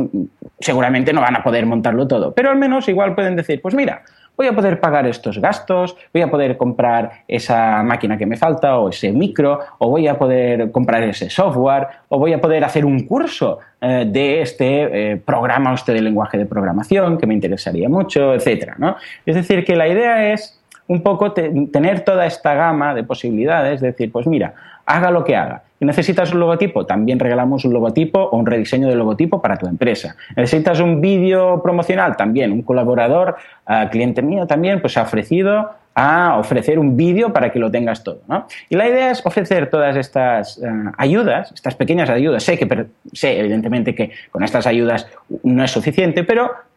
seguramente 0.59 1.13
no 1.13 1.21
van 1.21 1.37
a 1.37 1.43
poder 1.43 1.65
montarlo 1.65 2.07
todo, 2.07 2.33
pero 2.33 2.49
al 2.49 2.57
menos 2.57 2.89
igual 2.89 3.15
pueden 3.15 3.35
decir, 3.35 3.61
pues 3.61 3.73
mira, 3.73 4.03
voy 4.35 4.47
a 4.47 4.53
poder 4.53 4.79
pagar 4.79 5.07
estos 5.07 5.39
gastos, 5.39 5.97
voy 6.13 6.21
a 6.21 6.29
poder 6.29 6.57
comprar 6.57 7.23
esa 7.27 7.81
máquina 7.81 8.17
que 8.17 8.25
me 8.25 8.37
falta 8.37 8.77
o 8.77 8.89
ese 8.89 9.11
micro, 9.11 9.59
o 9.79 9.89
voy 9.89 10.07
a 10.07 10.17
poder 10.17 10.71
comprar 10.71 11.03
ese 11.03 11.29
software, 11.29 11.87
o 12.09 12.19
voy 12.19 12.33
a 12.33 12.41
poder 12.41 12.63
hacer 12.63 12.85
un 12.85 13.07
curso 13.07 13.59
eh, 13.81 14.05
de 14.07 14.41
este 14.41 15.11
eh, 15.11 15.17
programa 15.17 15.71
o 15.71 15.75
este 15.75 15.93
de 15.93 16.01
lenguaje 16.01 16.37
de 16.37 16.45
programación 16.45 17.17
que 17.17 17.25
me 17.25 17.33
interesaría 17.33 17.89
mucho, 17.89 18.33
etcétera, 18.33 18.75
¿no? 18.77 18.95
Es 19.25 19.35
decir, 19.35 19.65
que 19.65 19.75
la 19.75 19.87
idea 19.87 20.31
es 20.33 20.56
un 20.87 21.01
poco 21.01 21.33
tener 21.33 22.01
toda 22.01 22.25
esta 22.25 22.53
gama 22.53 22.93
de 22.93 23.03
posibilidades, 23.03 23.75
es 23.75 23.81
decir, 23.81 24.11
pues 24.11 24.25
mira, 24.27 24.53
haga 24.85 25.11
lo 25.11 25.23
que 25.23 25.35
haga. 25.35 25.63
¿Necesitas 25.79 26.33
un 26.33 26.39
logotipo? 26.39 26.85
También 26.85 27.19
regalamos 27.19 27.63
un 27.65 27.73
logotipo 27.73 28.19
o 28.19 28.37
un 28.37 28.45
rediseño 28.45 28.87
de 28.87 28.95
logotipo 28.95 29.41
para 29.41 29.57
tu 29.57 29.67
empresa. 29.67 30.15
¿Necesitas 30.35 30.79
un 30.79 31.01
vídeo 31.01 31.61
promocional? 31.61 32.17
También 32.17 32.51
un 32.51 32.63
colaborador, 32.63 33.35
uh, 33.67 33.87
cliente 33.89 34.23
mío 34.23 34.47
también, 34.47 34.81
pues 34.81 34.97
ha 34.97 35.03
ofrecido 35.03 35.69
a 35.93 36.37
ofrecer 36.37 36.77
un 36.77 36.95
vídeo 36.95 37.33
para 37.33 37.51
que 37.51 37.57
lo 37.57 37.71
tengas 37.71 38.03
todo. 38.03 38.21
¿no? 38.27 38.47
Y 38.69 38.75
la 38.75 38.87
idea 38.87 39.09
es 39.09 39.25
ofrecer 39.25 39.67
todas 39.69 39.95
estas 39.95 40.59
eh, 40.59 40.69
ayudas, 40.95 41.51
estas 41.51 41.73
pequeñas 41.73 42.07
ayudas. 42.11 42.43
Sé 42.43 42.55
que 42.55 42.85
sé 43.13 43.39
evidentemente 43.39 43.95
que 43.95 44.11
con 44.29 44.43
estas 44.43 44.67
ayudas 44.67 45.07
no 45.41 45.63
es 45.63 45.71
suficiente, 45.71 46.23
pero 46.23 46.51
eh, 46.51 46.76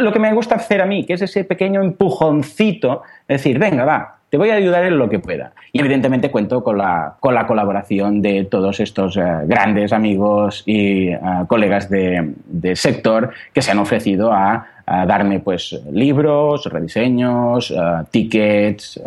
lo 0.00 0.12
que 0.12 0.18
me 0.18 0.32
gusta 0.32 0.56
hacer 0.56 0.82
a 0.82 0.86
mí, 0.86 1.04
que 1.04 1.14
es 1.14 1.22
ese 1.22 1.44
pequeño 1.44 1.80
empujoncito, 1.80 3.02
decir, 3.26 3.58
venga, 3.58 3.84
va, 3.84 4.16
te 4.28 4.36
voy 4.36 4.50
a 4.50 4.54
ayudar 4.54 4.84
en 4.84 4.98
lo 4.98 5.08
que 5.08 5.18
pueda. 5.18 5.52
Y 5.72 5.80
evidentemente 5.80 6.30
cuento 6.30 6.62
con 6.62 6.78
la, 6.78 7.14
con 7.20 7.34
la 7.34 7.46
colaboración 7.46 8.20
de 8.20 8.44
todos 8.44 8.80
estos 8.80 9.16
eh, 9.16 9.22
grandes 9.44 9.92
amigos 9.92 10.62
y 10.66 11.08
eh, 11.08 11.18
colegas 11.46 11.88
de, 11.88 12.34
sector 12.74 13.30
que 13.52 13.62
se 13.62 13.70
han 13.70 13.78
ofrecido 13.78 14.32
a, 14.32 14.66
darme 14.86 15.40
pues 15.40 15.80
libros, 15.90 16.66
rediseños, 16.66 17.74
tickets, 18.12 19.02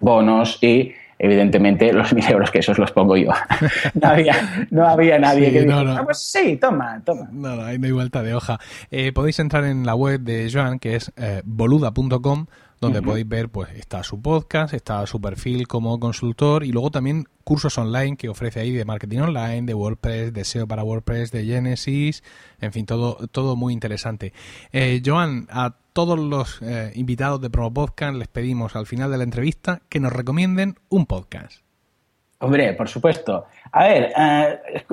bonos 0.00 0.58
y 0.62 0.94
evidentemente 1.20 1.92
los 1.92 2.12
mil 2.14 2.24
euros 2.26 2.50
que 2.50 2.60
esos 2.60 2.78
los 2.78 2.90
pongo 2.92 3.16
yo. 3.16 3.30
no, 3.94 4.08
había, 4.08 4.66
no 4.70 4.86
había 4.86 5.18
nadie 5.18 5.52
que 5.52 5.66
no, 5.66 5.80
ah, 5.80 6.02
pues 6.04 6.18
sí, 6.18 6.56
toma, 6.56 7.00
toma. 7.04 7.28
No, 7.30 7.56
no, 7.56 7.62
ahí 7.62 7.78
no 7.78 7.86
hay 7.86 7.92
vuelta 7.92 8.22
de 8.22 8.34
hoja. 8.34 8.58
Eh, 8.90 9.12
podéis 9.12 9.38
entrar 9.38 9.64
en 9.64 9.84
la 9.84 9.94
web 9.94 10.20
de 10.20 10.50
Joan, 10.50 10.78
que 10.78 10.96
es 10.96 11.12
eh, 11.16 11.42
boluda.com, 11.44 12.46
donde 12.80 13.02
podéis 13.02 13.28
ver, 13.28 13.50
pues 13.50 13.68
está 13.74 14.02
su 14.02 14.22
podcast, 14.22 14.72
está 14.72 15.06
su 15.06 15.20
perfil 15.20 15.68
como 15.68 16.00
consultor 16.00 16.64
y 16.64 16.72
luego 16.72 16.90
también 16.90 17.26
cursos 17.44 17.76
online 17.76 18.16
que 18.16 18.30
ofrece 18.30 18.60
ahí 18.60 18.72
de 18.72 18.86
marketing 18.86 19.18
online, 19.18 19.62
de 19.62 19.74
WordPress, 19.74 20.32
de 20.32 20.44
SEO 20.44 20.66
para 20.66 20.82
WordPress, 20.82 21.30
de 21.30 21.44
Genesis, 21.44 22.24
en 22.58 22.72
fin, 22.72 22.86
todo, 22.86 23.28
todo 23.28 23.54
muy 23.54 23.74
interesante. 23.74 24.32
Eh, 24.72 25.02
Joan, 25.04 25.46
a 25.50 25.74
todos 25.92 26.18
los 26.18 26.62
eh, 26.62 26.92
invitados 26.94 27.42
de 27.42 27.50
Promo 27.50 27.74
Podcast 27.74 28.14
les 28.14 28.28
pedimos 28.28 28.74
al 28.74 28.86
final 28.86 29.10
de 29.10 29.18
la 29.18 29.24
entrevista 29.24 29.82
que 29.90 30.00
nos 30.00 30.12
recomienden 30.12 30.76
un 30.88 31.04
podcast. 31.04 31.62
Hombre, 32.38 32.72
por 32.72 32.88
supuesto. 32.88 33.44
A 33.72 33.84
ver, 33.84 34.12
eh, 34.16 34.84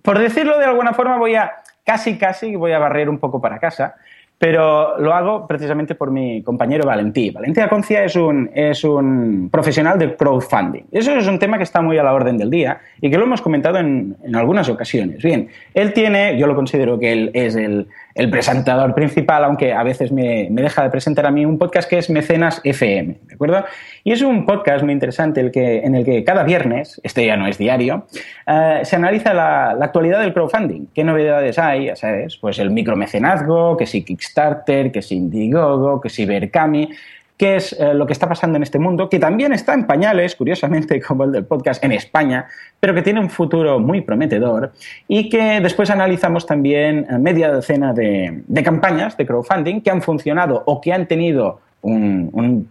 por 0.00 0.20
decirlo 0.20 0.56
de 0.58 0.66
alguna 0.66 0.92
forma, 0.92 1.18
voy 1.18 1.34
a 1.34 1.50
casi, 1.82 2.16
casi 2.16 2.54
voy 2.54 2.70
a 2.70 2.78
barrer 2.78 3.08
un 3.08 3.18
poco 3.18 3.40
para 3.40 3.58
casa 3.58 3.96
pero 4.38 4.98
lo 4.98 5.14
hago 5.14 5.46
precisamente 5.46 5.94
por 5.94 6.10
mi 6.10 6.42
compañero 6.42 6.86
Valentí. 6.86 7.30
Valentí 7.30 7.60
Aconcia 7.60 8.04
es 8.04 8.16
un, 8.16 8.50
es 8.54 8.84
un 8.84 9.48
profesional 9.50 9.98
de 9.98 10.14
crowdfunding. 10.14 10.84
Eso 10.92 11.12
es 11.16 11.26
un 11.26 11.38
tema 11.38 11.56
que 11.56 11.64
está 11.64 11.80
muy 11.80 11.96
a 11.96 12.02
la 12.02 12.12
orden 12.12 12.36
del 12.36 12.50
día 12.50 12.78
y 13.00 13.10
que 13.10 13.16
lo 13.16 13.24
hemos 13.24 13.40
comentado 13.40 13.78
en, 13.78 14.16
en 14.22 14.36
algunas 14.36 14.68
ocasiones. 14.68 15.22
Bien, 15.22 15.48
él 15.72 15.92
tiene, 15.94 16.38
yo 16.38 16.46
lo 16.46 16.54
considero 16.54 16.98
que 16.98 17.12
él 17.12 17.30
es 17.32 17.56
el, 17.56 17.88
el 18.16 18.30
presentador 18.30 18.94
principal, 18.94 19.44
aunque 19.44 19.74
a 19.74 19.82
veces 19.82 20.10
me, 20.10 20.48
deja 20.50 20.82
de 20.82 20.90
presentar 20.90 21.26
a 21.26 21.30
mí 21.30 21.44
un 21.44 21.58
podcast 21.58 21.88
que 21.88 21.98
es 21.98 22.08
Mecenas 22.08 22.62
FM, 22.64 23.18
¿de 23.22 23.34
acuerdo? 23.34 23.64
Y 24.04 24.12
es 24.12 24.22
un 24.22 24.46
podcast 24.46 24.82
muy 24.82 24.94
interesante 24.94 25.40
el 25.40 25.50
que, 25.50 25.80
en 25.80 25.94
el 25.94 26.04
que 26.04 26.24
cada 26.24 26.42
viernes, 26.42 26.98
este 27.04 27.26
ya 27.26 27.36
no 27.36 27.46
es 27.46 27.58
diario, 27.58 28.06
eh, 28.46 28.80
se 28.84 28.96
analiza 28.96 29.34
la, 29.34 29.76
actualidad 29.82 30.20
del 30.20 30.32
crowdfunding. 30.32 30.86
¿Qué 30.94 31.04
novedades 31.04 31.58
hay? 31.58 31.86
Ya 31.86 31.96
sabes, 31.96 32.38
pues 32.38 32.58
el 32.58 32.70
micromecenazgo, 32.70 33.76
que 33.76 33.84
si 33.84 34.02
Kickstarter, 34.02 34.90
que 34.90 35.02
si 35.02 35.16
Indiegogo, 35.16 36.00
que 36.00 36.08
si 36.08 36.24
Berkami 36.24 36.88
qué 37.36 37.56
es 37.56 37.72
eh, 37.78 37.94
lo 37.94 38.06
que 38.06 38.12
está 38.12 38.28
pasando 38.28 38.56
en 38.56 38.62
este 38.62 38.78
mundo, 38.78 39.08
que 39.08 39.18
también 39.18 39.52
está 39.52 39.74
en 39.74 39.86
pañales, 39.86 40.34
curiosamente, 40.36 41.00
como 41.06 41.24
el 41.24 41.32
del 41.32 41.44
podcast 41.44 41.82
en 41.84 41.92
España, 41.92 42.46
pero 42.80 42.94
que 42.94 43.02
tiene 43.02 43.20
un 43.20 43.30
futuro 43.30 43.78
muy 43.78 44.00
prometedor 44.00 44.72
y 45.08 45.28
que 45.28 45.60
después 45.60 45.90
analizamos 45.90 46.46
también 46.46 47.06
eh, 47.10 47.18
media 47.18 47.50
docena 47.50 47.92
de, 47.92 48.42
campañas 48.64 49.16
de 49.16 49.26
crowdfunding 49.26 49.80
que 49.80 49.90
han 49.90 50.02
funcionado 50.02 50.62
o 50.66 50.80
que 50.80 50.92
han 50.92 51.06
tenido 51.06 51.60
un, 51.82 52.68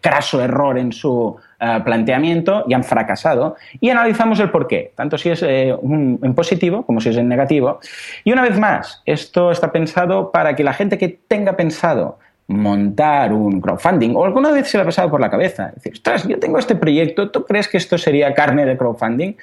craso 0.00 0.42
error 0.42 0.78
en 0.78 0.90
su 0.92 1.36
eh, 1.60 1.80
planteamiento 1.84 2.64
y 2.66 2.74
han 2.74 2.82
fracasado 2.82 3.56
y 3.78 3.90
analizamos 3.90 4.40
el 4.40 4.50
por 4.50 4.66
qué, 4.66 4.92
tanto 4.96 5.16
si 5.18 5.28
es 5.28 5.42
en 5.42 6.34
positivo 6.34 6.84
como 6.84 7.00
si 7.00 7.10
es 7.10 7.16
en 7.16 7.28
negativo. 7.28 7.78
Y 8.24 8.32
una 8.32 8.42
vez 8.42 8.58
más, 8.58 9.02
esto 9.04 9.50
está 9.50 9.70
pensado 9.72 10.32
para 10.32 10.56
que 10.56 10.64
la 10.64 10.72
gente 10.72 10.98
que 10.98 11.08
tenga 11.08 11.56
pensado 11.56 12.18
montar 12.48 13.32
un 13.32 13.60
crowdfunding 13.60 14.14
o 14.14 14.24
alguna 14.24 14.52
vez 14.52 14.68
se 14.68 14.78
le 14.78 14.82
ha 14.82 14.86
pasado 14.86 15.10
por 15.10 15.20
la 15.20 15.30
cabeza. 15.30 15.72
Decir, 15.74 15.92
ostras, 15.94 16.26
yo 16.28 16.38
tengo 16.38 16.58
este 16.58 16.76
proyecto, 16.76 17.30
¿tú 17.30 17.44
crees 17.44 17.68
que 17.68 17.76
esto 17.76 17.98
sería 17.98 18.32
carne 18.34 18.64
de 18.64 18.76
crowdfunding? 18.76 19.34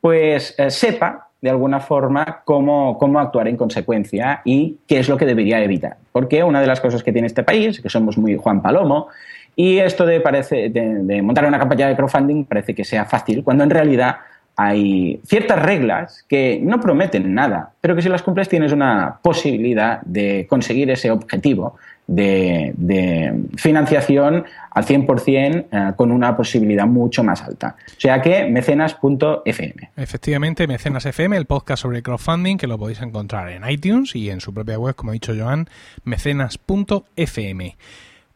Pues 0.00 0.54
eh, 0.58 0.70
sepa 0.70 1.28
de 1.40 1.50
alguna 1.50 1.80
forma 1.80 2.42
cómo, 2.44 2.98
cómo 2.98 3.20
actuar 3.20 3.48
en 3.48 3.56
consecuencia 3.56 4.40
y 4.44 4.78
qué 4.86 4.98
es 4.98 5.08
lo 5.08 5.16
que 5.16 5.26
debería 5.26 5.62
evitar. 5.62 5.96
Porque 6.10 6.42
una 6.42 6.60
de 6.60 6.66
las 6.66 6.80
cosas 6.80 7.02
que 7.02 7.12
tiene 7.12 7.26
este 7.26 7.42
país, 7.42 7.80
que 7.80 7.88
somos 7.88 8.18
muy 8.18 8.36
Juan 8.36 8.62
Palomo, 8.62 9.08
y 9.54 9.78
esto 9.78 10.06
de, 10.06 10.20
parece, 10.20 10.68
de 10.70 11.22
montar 11.22 11.44
una 11.44 11.58
campaña 11.58 11.88
de 11.88 11.96
crowdfunding 11.96 12.44
parece 12.44 12.74
que 12.74 12.84
sea 12.84 13.04
fácil, 13.04 13.42
cuando 13.44 13.64
en 13.64 13.70
realidad 13.70 14.16
hay 14.60 15.20
ciertas 15.24 15.62
reglas 15.62 16.24
que 16.28 16.58
no 16.60 16.80
prometen 16.80 17.32
nada, 17.32 17.70
pero 17.80 17.94
que 17.94 18.02
si 18.02 18.08
las 18.08 18.24
cumples 18.24 18.48
tienes 18.48 18.72
una 18.72 19.20
posibilidad 19.22 20.00
de 20.00 20.48
conseguir 20.50 20.90
ese 20.90 21.12
objetivo 21.12 21.76
de, 22.08 23.34
financiación 23.56 24.44
al 24.70 24.84
100% 24.84 25.66
eh, 25.70 25.92
con 25.96 26.10
una 26.10 26.36
posibilidad 26.36 26.86
mucho 26.86 27.22
más 27.22 27.42
alta. 27.42 27.76
O 27.86 28.00
sea 28.00 28.20
que 28.20 28.46
mecenas.fm. 28.46 29.90
Efectivamente, 29.96 30.66
Mecenas 30.66 31.06
FM, 31.06 31.36
el 31.36 31.46
podcast 31.46 31.82
sobre 31.82 32.02
crowdfunding 32.02 32.56
que 32.56 32.66
lo 32.66 32.78
podéis 32.78 33.02
encontrar 33.02 33.50
en 33.50 33.68
iTunes 33.68 34.16
y 34.16 34.30
en 34.30 34.40
su 34.40 34.52
propia 34.52 34.78
web, 34.78 34.94
como 34.94 35.10
ha 35.10 35.14
dicho 35.14 35.34
Joan, 35.38 35.68
mecenas.fm. 36.04 37.76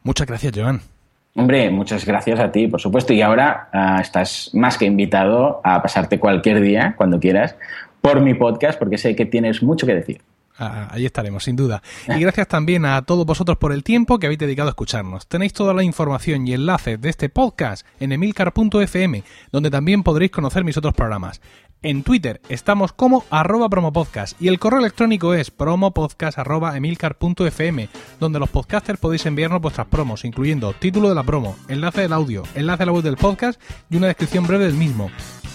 Muchas 0.05 0.27
gracias, 0.27 0.53
Joan. 0.55 0.81
Hombre, 1.35 1.71
muchas 1.71 2.05
gracias 2.05 2.39
a 2.41 2.53
ti, 2.53 2.67
por 2.67 2.81
supuesto. 2.81 3.15
Y 3.15 3.23
ahora 3.23 3.69
ah, 3.73 3.99
estás 4.03 4.51
más 4.53 4.77
que 4.77 4.85
invitado 4.85 5.63
a 5.65 5.81
pasarte 5.81 6.19
cualquier 6.19 6.61
día, 6.61 6.95
cuando 6.97 7.19
quieras, 7.19 7.57
por 8.03 8.21
mi 8.21 8.35
podcast, 8.35 8.79
porque 8.79 8.99
sé 8.99 9.17
que 9.17 9.25
tienes 9.25 9.63
mucho 9.63 9.87
que 9.87 9.95
decir. 9.95 10.21
Ah, 10.59 10.89
ahí 10.91 11.07
estaremos, 11.07 11.45
sin 11.45 11.57
duda. 11.57 11.83
Y 12.09 12.21
gracias 12.21 12.49
también 12.49 12.85
a 12.85 13.03
todos 13.03 13.25
vosotros 13.25 13.59
por 13.59 13.73
el 13.73 13.83
tiempo 13.83 14.19
que 14.19 14.27
habéis 14.27 14.39
dedicado 14.39 14.69
a 14.69 14.73
escucharnos. 14.73 15.27
Tenéis 15.27 15.53
toda 15.53 15.75
la 15.75 15.83
información 15.83 16.47
y 16.47 16.55
enlaces 16.55 17.01
de 17.01 17.09
este 17.09 17.29
podcast 17.29 17.87
en 18.01 18.13
emilcar.fm, 18.13 19.25
donde 19.51 19.71
también 19.71 20.03
podréis 20.03 20.31
conocer 20.31 20.65
mis 20.65 20.77
otros 20.77 20.95
programas. 20.95 21.41
En 21.85 22.05
Twitter 22.05 22.41
estamos 22.49 22.93
como 22.93 23.25
arroba 23.29 23.69
promopodcast 23.69 24.41
y 24.41 24.47
el 24.47 24.61
correo 24.61 24.79
electrónico 24.79 25.35
es 25.35 25.51
promopodcast.emilcar.fm, 25.51 27.89
donde 28.21 28.39
los 28.39 28.51
podcasters 28.51 29.01
podéis 29.01 29.27
enviarnos 29.27 29.61
vuestras 29.61 29.89
promos, 29.89 30.25
incluyendo 30.25 30.73
título 30.75 31.09
de 31.09 31.17
la 31.17 31.25
promo, 31.25 31.57
enlace 31.69 32.03
del 32.03 32.13
audio, 32.13 32.45
enlace 32.55 32.85
a 32.85 32.87
la 32.87 32.93
web 32.93 33.03
del 33.03 33.17
podcast 33.17 33.61
y 33.91 33.97
una 33.97 34.07
descripción 34.07 34.47
breve 34.47 34.67
del 34.67 34.75
mismo. 34.75 35.11